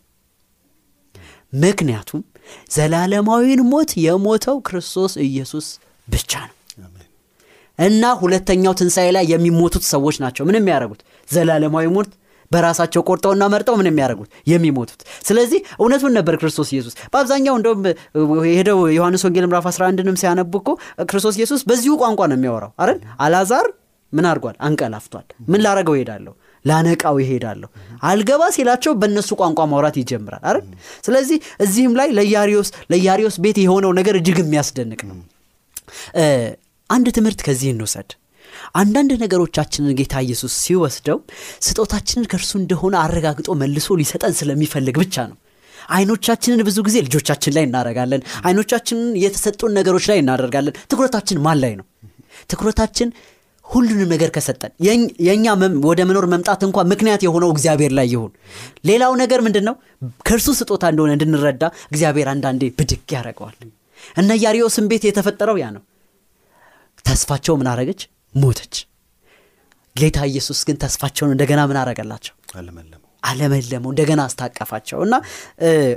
ምክንያቱም 1.54 2.22
ዘላለማዊን 2.76 3.62
ሞት 3.72 3.92
የሞተው 4.06 4.58
ክርስቶስ 4.68 5.14
ኢየሱስ 5.28 5.68
ብቻ 6.08 6.32
ነው። 6.42 6.54
እና 7.80 8.04
ሁለተኛው 8.22 8.74
ትንሣኤ 8.80 9.10
ላይ 9.16 9.26
የሚሞቱት 9.32 9.84
ሰዎች 9.92 10.16
ናቸው። 10.24 10.44
ምን 10.48 10.56
የሚያደርጉት 10.60 11.02
ዘላለማዊ 11.28 11.88
ሞት 11.96 12.10
በራሳቸው 12.52 13.02
ቆርጠውና 13.10 13.44
መርጠው 13.54 13.76
ምን 13.80 13.90
የሚያደርጉት? 13.90 14.30
የሚሞቱት። 14.52 15.00
ስለዚህ 15.28 15.60
እውነቱን 15.82 16.14
ነበር 16.18 16.36
ክርስቶስ 16.42 16.70
ኢየሱስ። 16.74 16.94
በአብዛኛው 17.14 17.56
እንደውም 17.60 17.82
ሄደው 18.52 18.80
ዮሐንስ 18.98 19.24
ወንጌል 19.28 19.48
ምዕራፍ 19.50 19.68
11ንም 19.72 20.18
ሲያነቡ 20.22 20.54
እኮ 20.62 20.70
ክርስቶስ 21.10 21.36
ኢየሱስ 21.40 21.62
በዚሁ 21.70 21.94
ቋንቋ 22.04 22.22
ነው 22.32 22.38
የሚያወራው። 22.40 22.72
አይደል? 22.82 23.00
አላዛር 23.26 23.68
ምን 24.14 24.26
አድርጓል? 24.30 24.56
አንቀላፍቷል። 24.66 25.26
ምን 25.52 25.62
ላረገው 25.66 25.96
ይሄዳለሁ 25.98 26.34
ላነቃው 26.66 27.16
ይሄዳለሁ 27.22 27.68
አልገባ 28.10 28.44
ሲላቸው 28.56 28.94
በእነሱ 29.02 29.30
ቋንቋ 29.42 29.60
ማውራት 29.72 29.96
ይጀምራል። 30.02 30.44
አይደል? 30.50 30.64
ስለዚህ 31.06 31.38
እዚህም 31.66 31.94
ላይ 32.00 32.08
ለያሪዮስ 32.18 32.70
ለያሪዮስ 32.92 33.36
ቤት 33.44 33.58
የሆነው 33.64 33.92
ነገር 34.00 34.16
እጅግ 34.20 34.40
የሚያስደንቅ 34.44 35.02
ነው። 35.10 35.18
አንድ 36.90 37.08
ትምህርት 37.18 37.40
ከዚህ 37.48 37.70
እንውሰድ 37.74 38.10
አንዳንድ 38.80 39.12
ነገሮቻችንን 39.24 39.98
ጌታ 40.00 40.16
ኢየሱስ 40.26 40.54
ሲወስደው 40.64 41.20
ስጦታችንን 41.68 42.30
ከእርሱ 42.32 42.52
እንደሆነ 42.60 42.96
አረጋግጦ 43.04 43.50
መልሶ 43.62 43.98
ሊሰጠን 44.00 44.36
ስለሚፈልግ 44.40 44.98
ብቻ 45.04 45.16
ነው። 45.32 45.38
አይኖቻችንን 45.90 46.62
ብዙ 46.68 46.78
ጊዜ 46.88 46.98
ልጆቻችን 47.06 47.54
ላይ 47.56 47.66
እናደርጋለን። 47.68 48.22
አይኖቻችንን 48.44 49.10
የተሰጡን 49.24 49.76
ነገሮች 49.78 50.06
ላይ 50.12 50.18
እናደርጋለን። 50.24 50.78
ትኩረታችን 50.92 51.42
ማን 51.46 51.60
ላይ 51.64 51.74
ነው? 51.80 51.86
ትኩረታችን 52.50 53.10
ሁሉንም 53.66 54.10
ነገር 54.14 54.30
ከሰጠን። 54.36 54.72
የእኛ 55.28 55.46
ወደ 55.88 56.02
መኖር 56.10 56.26
መምጣት 56.34 56.62
እንኳ 56.68 56.84
ምክንያት 56.92 57.22
የሆነው 57.26 57.50
እግዚአብሔር 57.56 57.94
ላይ 57.98 58.08
ይሁን። 58.14 58.32
ሌላው 58.90 59.14
ነገር 59.22 59.40
ምንድን 59.48 59.66
ነው 59.70 59.76
ከእርሱ 60.28 60.48
ስጦታ 60.60 60.84
እንደሆነ 60.92 61.12
እንድንረዳ 61.18 61.64
እግዚአብሔር 61.92 62.30
አንዳንዴ 62.34 62.64
ብድግ 62.78 63.12
ያደርገዋል። 63.16 63.58
እነ 64.18 64.30
ኢያሪዮስን 64.40 64.86
ቤት 64.92 65.06
የተፈጠረው 65.08 65.58
ያ 65.62 65.68
ነው። 65.76 65.84
ተስፋቸው 67.06 67.56
ምን 67.60 67.70
አረገች 67.72 68.02
ሞተች። 68.38 68.76
ጌታ 69.96 70.18
ኢየሱስ 70.32 70.60
ግን 70.68 70.78
ተስፋቸውን 70.82 71.32
እንደገና 71.36 71.62
ምን 71.70 71.78
አረገላቸው 71.82 72.34
አለመለመው። 73.24 73.90
እንደገና 73.92 74.22
አስታቀፋቸው። 74.28 75.00
እና 75.06 75.16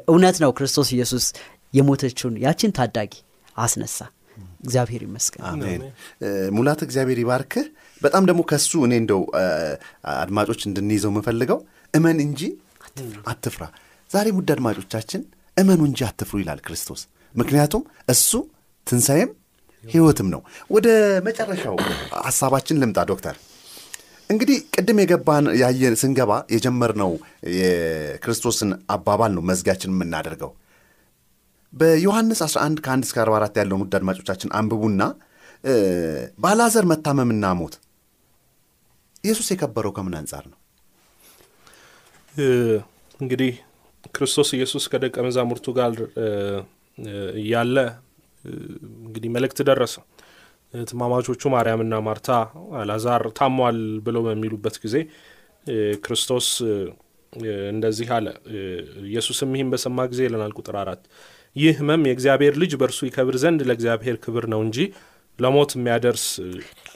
እውነት 0.08 0.36
ነው 0.44 0.50
ክርስቶስ 0.58 0.88
ኢየሱስ 0.96 1.24
የሞተችውን 1.72 2.34
ያችን 2.44 2.72
ታዳጊ 2.78 3.12
አስነሳ። 3.56 3.98
እግዚአብሔር 4.64 5.02
ይመስገን። 5.06 5.42
አሜን። 5.50 5.82
ሙላት 6.56 6.80
እግዚአብሔር 6.86 7.18
ይባርክህ። 7.22 7.66
በጣም 8.02 8.24
ደግሞ 8.28 8.40
ከሱ 8.50 8.70
እኔ 8.86 8.94
እንደው 9.02 9.22
አድማጮች 10.16 10.60
እንድንይዘው 10.68 11.10
የምፈልገው 11.12 11.58
እመን 11.94 12.18
እንጂ 12.26 12.40
አትፍራ። 13.32 13.64
ዛሬ 14.10 14.26
ውድ 14.36 14.50
አድማጮቻችን 14.54 15.22
እመኑ 15.56 15.80
እንጂ 15.88 16.00
አትፍሩ 16.08 16.36
ይላል 16.42 16.60
ክርስቶስ። 16.66 17.00
ምክንያቱም 17.34 17.82
እሱ 18.08 18.30
ትንሣኤም 18.86 19.30
ህይወትም 19.84 20.28
ነው። 20.34 20.40
ወደ 20.70 20.88
መጨረሻው 21.26 21.76
ሀሳባችን 22.24 22.80
ልምጣ 22.82 22.98
ዶክተር። 23.10 23.36
እንግዲህ 24.30 24.58
ቅድም 24.74 24.98
የገባን 25.02 25.46
ያየን 25.60 25.94
ስንገባ 26.00 26.32
የጀመርነው 26.54 27.12
የክርስቶስን 27.56 28.70
አባባል 28.94 29.32
ነው 29.36 29.42
መዝጋችን 29.50 29.94
የምናደርገው። 29.94 30.52
በዮሐንስ 31.72 32.40
11 32.46 32.82
ከ1 32.84 33.04
እስከ 33.06 33.18
44 33.24 33.58
ያለውን 33.60 33.82
ውድ 33.84 33.94
አድማጮቻችን 33.98 34.54
አንብቡና 34.58 35.02
በአልዓዛር 36.42 36.84
መታመምና 36.92 37.46
ሞት 37.58 37.74
ኢየሱስ 39.24 39.48
የከበረው 39.52 39.92
ከምን 39.96 40.14
አንጻር 40.20 40.44
ነው? 40.50 40.58
እንግዲህ 43.20 43.52
ክርስቶስ 44.14 44.50
ኢየሱስ 44.56 44.84
ከደቀ 44.92 45.16
መዛሙርቱ 45.26 45.66
ጋር 45.78 45.92
እያለ 47.40 47.76
እንግዲህ 49.00 49.30
መልእክት 49.34 49.58
ደረሰ። 49.68 49.94
ትማማቾቹ 50.74 51.42
ማርያምና 51.54 51.94
ማርታ 52.06 52.28
አላዛር 52.80 53.22
ታሟል 53.38 53.78
ብለው 54.04 54.22
በሚሉበት 54.26 54.76
ጊዜ 54.84 54.96
ክርስቶስ 56.04 56.48
እንደዚህ 57.72 58.08
አለ። 58.16 58.26
ኢየሱስም 59.08 59.50
ይህን 59.54 59.68
በሰማ 59.72 60.06
ጊዜ 60.12 60.20
ይለናል 60.26 60.52
ቁጥር 60.58 60.76
አራት 60.82 61.02
ይህ 61.56 61.72
ሕመም 61.78 62.02
የእግዚአብሔር 62.08 62.54
ልጅ 62.62 62.72
በእርሱ 62.80 63.00
ይከብር 63.08 63.36
ዘንድ 63.42 63.60
ለእግዚአብሔር 63.68 64.16
ክብር 64.24 64.44
ነው 64.52 64.60
እንጂ 64.66 64.78
ለሞት 65.38 65.70
የሚያደርስ 65.76 66.24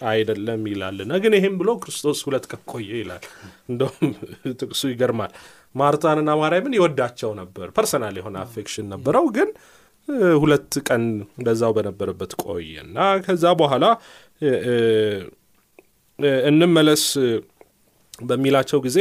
አይደለም 0.08 0.62
ይላልና፣ 0.70 1.12
ግን 1.22 1.34
ይህም 1.38 1.54
ብሎ 1.60 1.70
ክርስቶስ 1.82 2.18
ሁለት 2.26 2.44
ቀን 2.50 2.60
ይላል። 2.92 3.22
እንደውም 3.70 4.10
ጥቅሱ 4.60 4.82
ይገርማል። 4.92 5.32
ማርታንና 5.74 6.30
ማርያምን 6.40 6.76
ይወዳቸው 6.78 7.30
ነበር፣ 7.40 7.68
personal 7.76 8.16
የሆነ 8.20 8.36
affection 8.44 8.86
ነበረው። 8.94 9.26
ግን 9.36 9.48
ሁለት 10.40 10.72
ቀን 10.88 11.02
እንደዛው 11.38 11.72
በነበረበት 11.76 12.32
ቆየ 12.44 12.72
እና 12.84 12.96
ከዛ 13.26 13.44
በኋላ 13.60 13.84
እንመለስ 16.48 17.04
በሚላቸው 18.22 18.78
ጊዜ 18.84 18.98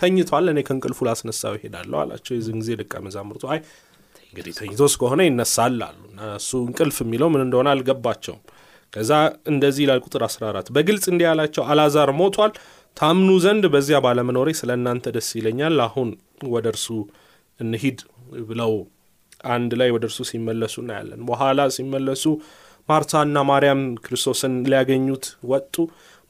ተኝቷል፣ 0.00 0.46
እኔ 0.52 0.60
ከእንቅልፉ 0.68 0.98
ላስነሳው 1.08 1.52
ይሄዳለሁ 1.58 1.98
አላቸው። 2.02 2.32
የዚህን 2.36 2.58
ጊዜ 2.62 2.70
ደቀ 2.80 2.94
መዛሙርቱ 3.04 3.44
አይ 3.52 3.60
እንግዲህ 4.30 4.52
ተኝቶስ 4.58 4.94
ከሆነ 5.00 5.20
ይነሳል 5.28 5.76
አሉ 5.86 6.00
እና 6.10 6.20
እሱ 6.40 6.50
እንቅልፍ 6.64 6.96
የሚለው 7.04 7.28
ምን 7.34 7.42
እንደሆነ 7.46 7.68
አልገባቸውም። 7.74 8.40
ከዛ 8.92 9.12
እንደዚህ 9.50 9.82
ይላል 9.84 10.00
ቁጥር 10.04 10.22
14 10.26 10.72
በግልጽ 10.76 11.04
እንዲህ 11.12 11.26
ያላቸው 11.28 11.62
አላዛር 11.72 12.10
ሞቷል፣ 12.20 12.52
ታምኑ 12.96 13.30
ዘንድ 13.44 13.64
በዚያ 13.74 13.98
ባለመኖሬ 14.04 14.50
ስለ 14.60 14.70
እናንተ 14.78 15.12
ደስ 15.16 15.28
ይለኛል። 15.38 15.76
አሁን 15.86 16.08
ወደ 16.54 16.66
እርሱ 16.74 16.86
እንሂድ 17.60 17.98
ብለው 18.48 18.72
አንድ 19.50 19.72
ላይ 19.80 19.88
ወደ 19.94 20.04
እርሱ 20.08 20.20
ሲመለሱ 20.30 20.74
እናያለን። 20.82 21.20
በኋላ 21.28 21.68
ሲመለሱ 21.76 22.24
ማርታና 22.88 23.38
ማርያም 23.48 23.80
ክርስቶስን 24.04 24.54
ሊያገኙት 24.70 25.24
ወጡ። 25.50 25.74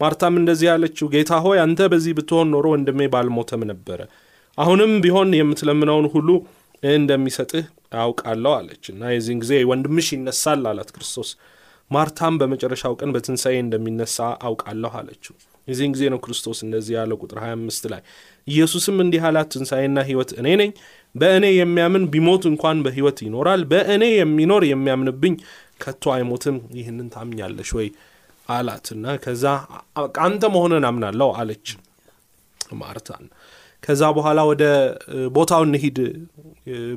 ማርታም 0.01 0.35
እንደዚህ 0.41 0.67
ያለችው 0.71 1.07
ጌታ 1.15 1.33
ሆይ 1.45 1.59
አንተ 1.63 1.81
በዚህ 1.93 2.13
ብትሆን 2.19 2.51
ኖሮ 2.55 2.67
ወንድሜ 2.75 3.01
ባልሞተም 3.15 3.63
ነበረ። 3.71 4.01
አሁንም 4.59 4.93
ቢሆን 5.05 5.31
የምትለምነውን 5.39 6.07
ሁሉ 6.15 6.29
እንደሚሰጥህ 6.83 7.65
አውቃለሁ 8.01 8.53
አለች 8.59 8.85
እና 8.93 9.03
የዚህን 9.13 9.39
ጊዜ 9.43 9.53
ወንድምሽ 9.71 10.09
ይነሳል 10.15 10.65
አላት 10.71 10.91
ክርስቶስ። 10.97 11.31
ማርታም 11.91 12.35
በመጨረሻው 12.41 12.95
ቀን 13.01 13.13
በትንሣኤ 13.15 13.57
እንደሚነሳ 13.65 14.17
አውቃለሁ 14.49 14.93
አለችው። 15.01 15.35
የዚህን 15.69 15.93
ጊዜ 15.95 16.05
ነው 16.13 16.19
ክርስቶስ 16.25 16.59
እንደዚህ 16.67 16.95
ያለው 16.99 17.17
ቁጥር 17.23 17.39
25 17.43 17.89
ላይ 17.93 18.03
ኢየሱስም 18.47 18.97
እንዲህ 19.05 19.23
አላት፣ 19.29 19.49
ትንሣኤና 19.55 19.99
ሕይወት 20.09 20.31
እኔ 20.41 20.49
ነኝ። 20.61 20.71
በእኔ 21.15 21.47
የሚያምን 21.57 22.05
ቢሞት 22.13 22.45
እንኳን 22.51 22.79
በሕይወት 22.85 23.19
ይኖራል። 23.27 23.63
በእኔ 23.71 24.05
የሚኖር 24.17 24.65
የሚያምንብኝ 24.71 25.35
ከቶ 25.83 26.05
አይሞትም። 26.15 26.57
ይህንን 26.79 27.09
ታምኛለሽ 27.15 27.71
ወይ 27.79 27.89
አላት 28.49 28.87
እና 28.95 29.15
ከዛ 29.25 29.45
አንተ 30.27 30.43
መሆንን 30.55 30.85
አምናለሁ 30.91 31.29
አለች 31.41 31.67
ማርታን። 32.79 33.25
ከዛ 33.83 34.03
በኋላ 34.17 34.41
ወደ 34.51 34.65
ቦታው 35.37 35.63
እንሂድ 35.67 35.99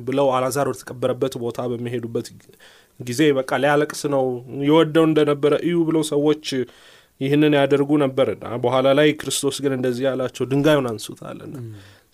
ብለው 0.06 0.26
አላዛር 0.36 0.66
ወደ 0.70 0.78
ተቀበረበት 0.80 1.34
ቦታ 1.42 1.58
በሚሄዱበት 1.70 2.26
ጊዜ 3.00 3.20
በቃ 3.38 3.50
ሊያለቅስ 3.62 4.02
ነው 4.14 4.24
የወደው 4.68 5.04
እንደነበረ 5.08 5.52
እዩ 5.66 5.76
ብለው 5.88 6.02
ሰዎች 6.12 6.44
ይህንን 7.20 7.54
ያደርጉ 7.58 7.90
ነበርና 8.02 8.44
በኋላ 8.62 8.88
ላይ 8.98 9.08
ክርስቶስ 9.20 9.56
ግን 9.64 9.72
እንደዚህ 9.76 10.04
ያላቸው 10.08 10.44
ድንጋዩን 10.50 10.86
አንሱት 10.90 11.20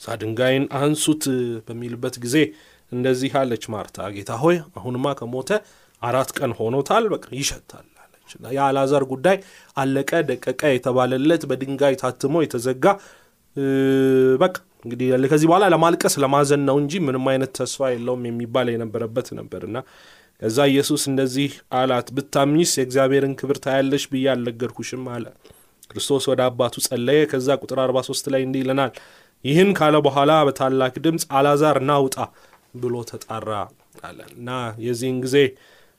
እዛ 0.01 0.17
ድንጋይን 0.21 0.65
አንሱት 0.81 1.25
በሚልበት 1.67 2.17
ጊዜ 2.25 2.37
እንደዚህ 2.93 3.33
አለች 3.41 3.65
ማርታ፣ 3.73 4.07
ጌታ 4.15 4.33
ሆይ 4.43 4.57
አሁንማ 4.79 5.07
ከሞተ 5.19 5.51
አራት 6.03 6.31
ቀን 6.39 6.53
ሆኖታል፣ 6.59 7.05
በቃ 7.15 7.27
ይሸታል 7.39 7.87
አለች። 8.03 8.29
የአልዓዛር 8.57 9.05
ጉዳይ 9.13 9.37
አለቀ 9.77 10.11
ደቀቀ 10.29 10.63
የተባለለት 10.73 11.43
በድንጋይ 11.51 11.97
ታትሞ 12.03 12.43
የተዘጋ 12.45 12.85
በቃ 14.43 14.55
እንግዲህ 14.85 15.07
ከዚህ 15.31 15.47
በኋላ 15.51 15.65
ለማልቀስ 15.75 16.15
ለማዘን 16.23 16.63
ነው 16.69 16.77
እንጂ 16.83 16.93
ምንም 17.07 17.25
አይነት 17.31 17.51
ተስፋ 17.59 17.89
የለውም 17.93 18.23
የሚባል 18.29 18.69
የነበረበት 18.73 19.29
ነበርና 19.39 19.79
ከዛ 20.43 20.59
ኢየሱስ 20.71 21.03
እንደዚህ 21.11 21.53
አላት፣ 21.79 22.09
ብታምኚስ 22.17 22.73
የእግዚአብሔርን 22.79 23.33
ክብር 23.41 23.57
ታያለሽ 23.65 24.05
ብዬ 24.13 24.27
አልነገርኩሽም 24.35 25.07
አለ። 25.15 25.25
ክርስቶስ 25.91 26.25
ወደ 26.31 26.41
አባቱ 26.49 26.75
ጸለየ። 26.87 27.21
ከዛ 27.31 27.49
ቁጥር 27.63 27.79
43 27.85 28.29
ላይ 28.35 28.43
እንዲህ 28.47 28.63
ይለናል፣ 28.65 28.93
ይህን 29.45 29.71
ካለ 29.79 29.97
በኋላ 30.05 30.33
በታላቅ 30.47 30.95
ድምፅ 31.05 31.25
አልዓዛር 31.39 31.79
ና 31.85 31.95
ብሎ 32.75 32.95
ተጣራ 33.11 33.51
አለ 34.09 34.19
እና 34.33 34.49
የዚህን 34.85 35.19
ጊዜ 35.25 35.37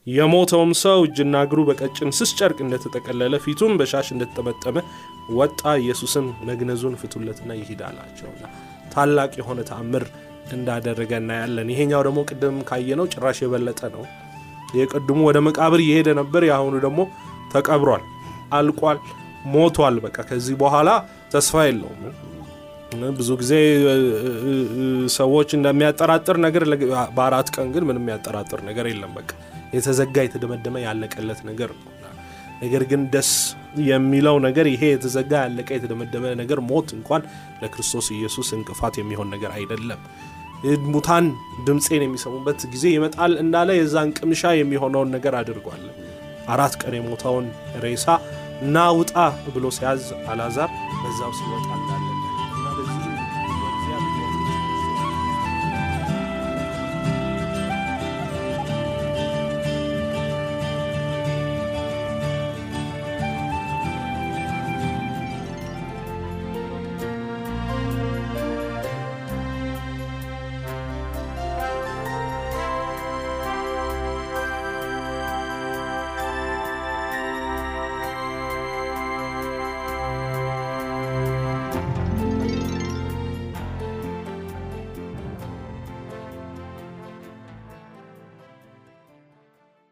የሞተውም 0.06 0.70
ሰው 0.82 0.98
እጅና 1.06 1.36
እግሩ 1.46 1.60
በቀጭን 1.68 2.10
ስስ 2.18 2.30
ጨርቅ 2.38 2.58
እንደተጠቀለለ 2.64 3.34
ፊቱም 3.44 3.72
በሻሽ 3.80 4.08
እንደተጠመጠመ 4.14 4.76
ወጣ። 5.32 5.60
ኢየሱስም 5.82 6.26
መግነዙን 6.48 6.94
ፍቱለትና 7.00 7.50
ይሂድ 7.58 7.80
አላቸውና 7.88 8.44
ታላቅ 8.94 9.30
የሆነ 9.40 9.60
ተአምር 9.68 10.04
እንዳደረገ 10.52 11.12
እናያለን። 11.20 11.68
ይሄኛው 11.74 12.02
ደግሞ 12.06 12.20
ቅድም 12.30 12.56
ካየነው 12.68 13.08
ጭራሽ 13.12 13.40
የበለጠ 13.44 13.80
ነው። 13.96 14.04
የቅድሙ 14.74 15.20
ወደ 15.28 15.38
መቃብር 15.46 15.80
እየሄደ 15.84 16.08
ነበር። 16.20 16.44
የአሁኑ 16.48 16.74
ደግሞ 16.86 17.00
ተቀብሯል፣ 17.54 18.02
አልቋል፣ 18.52 18.98
ሞቷል። 19.52 19.96
በቃ 20.04 20.18
ከዚህ 20.28 20.56
በኋላ 20.62 20.88
ተስፋ 21.32 21.62
የለውም። 21.66 22.02
ብዙ 23.18 23.30
ጊዜ 23.40 23.52
ሰዎች 25.16 25.50
እንደሚያጠራጥር 25.58 26.36
ነገር 26.46 26.62
በአራት 27.16 27.48
ቀን 27.54 27.68
ግን 27.74 27.84
ምንም 27.88 28.02
የሚያጠራጥር 28.02 28.60
ነገር 28.68 28.86
የለም። 28.90 29.12
በቃ 29.18 29.30
የተዘጋ 29.74 30.16
የተደመደመ 30.24 30.76
ያለቀለት 30.84 31.40
ነገር 31.44 31.70
ነገር 32.62 32.82
ግን 32.90 33.02
ደስ 33.12 33.30
የሚለው 33.84 34.36
ነገር 34.46 34.66
ይሄ 34.72 34.82
የተዘጋ 34.92 35.32
ያለቀ 35.44 35.68
የተደመደመ 35.76 36.32
ነገር 36.40 36.58
ሞት 36.70 36.88
እንኳን 36.96 37.22
ለክርስቶስ 37.62 38.08
ኢየሱስ 38.16 38.48
እንቅፋት 38.58 38.96
የሚሆን 39.00 39.30
ነገር 39.34 39.52
አይደለም። 39.58 40.02
ሙታን 40.94 41.26
ድምፄን 41.66 42.02
የሚሰሙበት 42.04 42.60
ጊዜ 42.72 42.84
ይመጣል 42.96 43.34
እንዳለ 43.44 43.70
የዛን 43.78 44.10
ቅምሻ 44.18 44.52
የሚሆነውን 44.58 45.12
ነገር 45.16 45.36
አድርጓል። 45.40 45.84
አራት 46.48 46.76
ቀን 46.82 46.96
የሞተውን 46.98 47.46
ሬሳ 47.84 48.06
ና 48.74 48.86
ውጣ 48.98 49.14
ብሎ 49.54 49.66
ሲያዝ 49.76 50.04
አልዓዛር 50.32 50.70
በዛው 51.02 51.32
ሲወጣ 51.38 51.89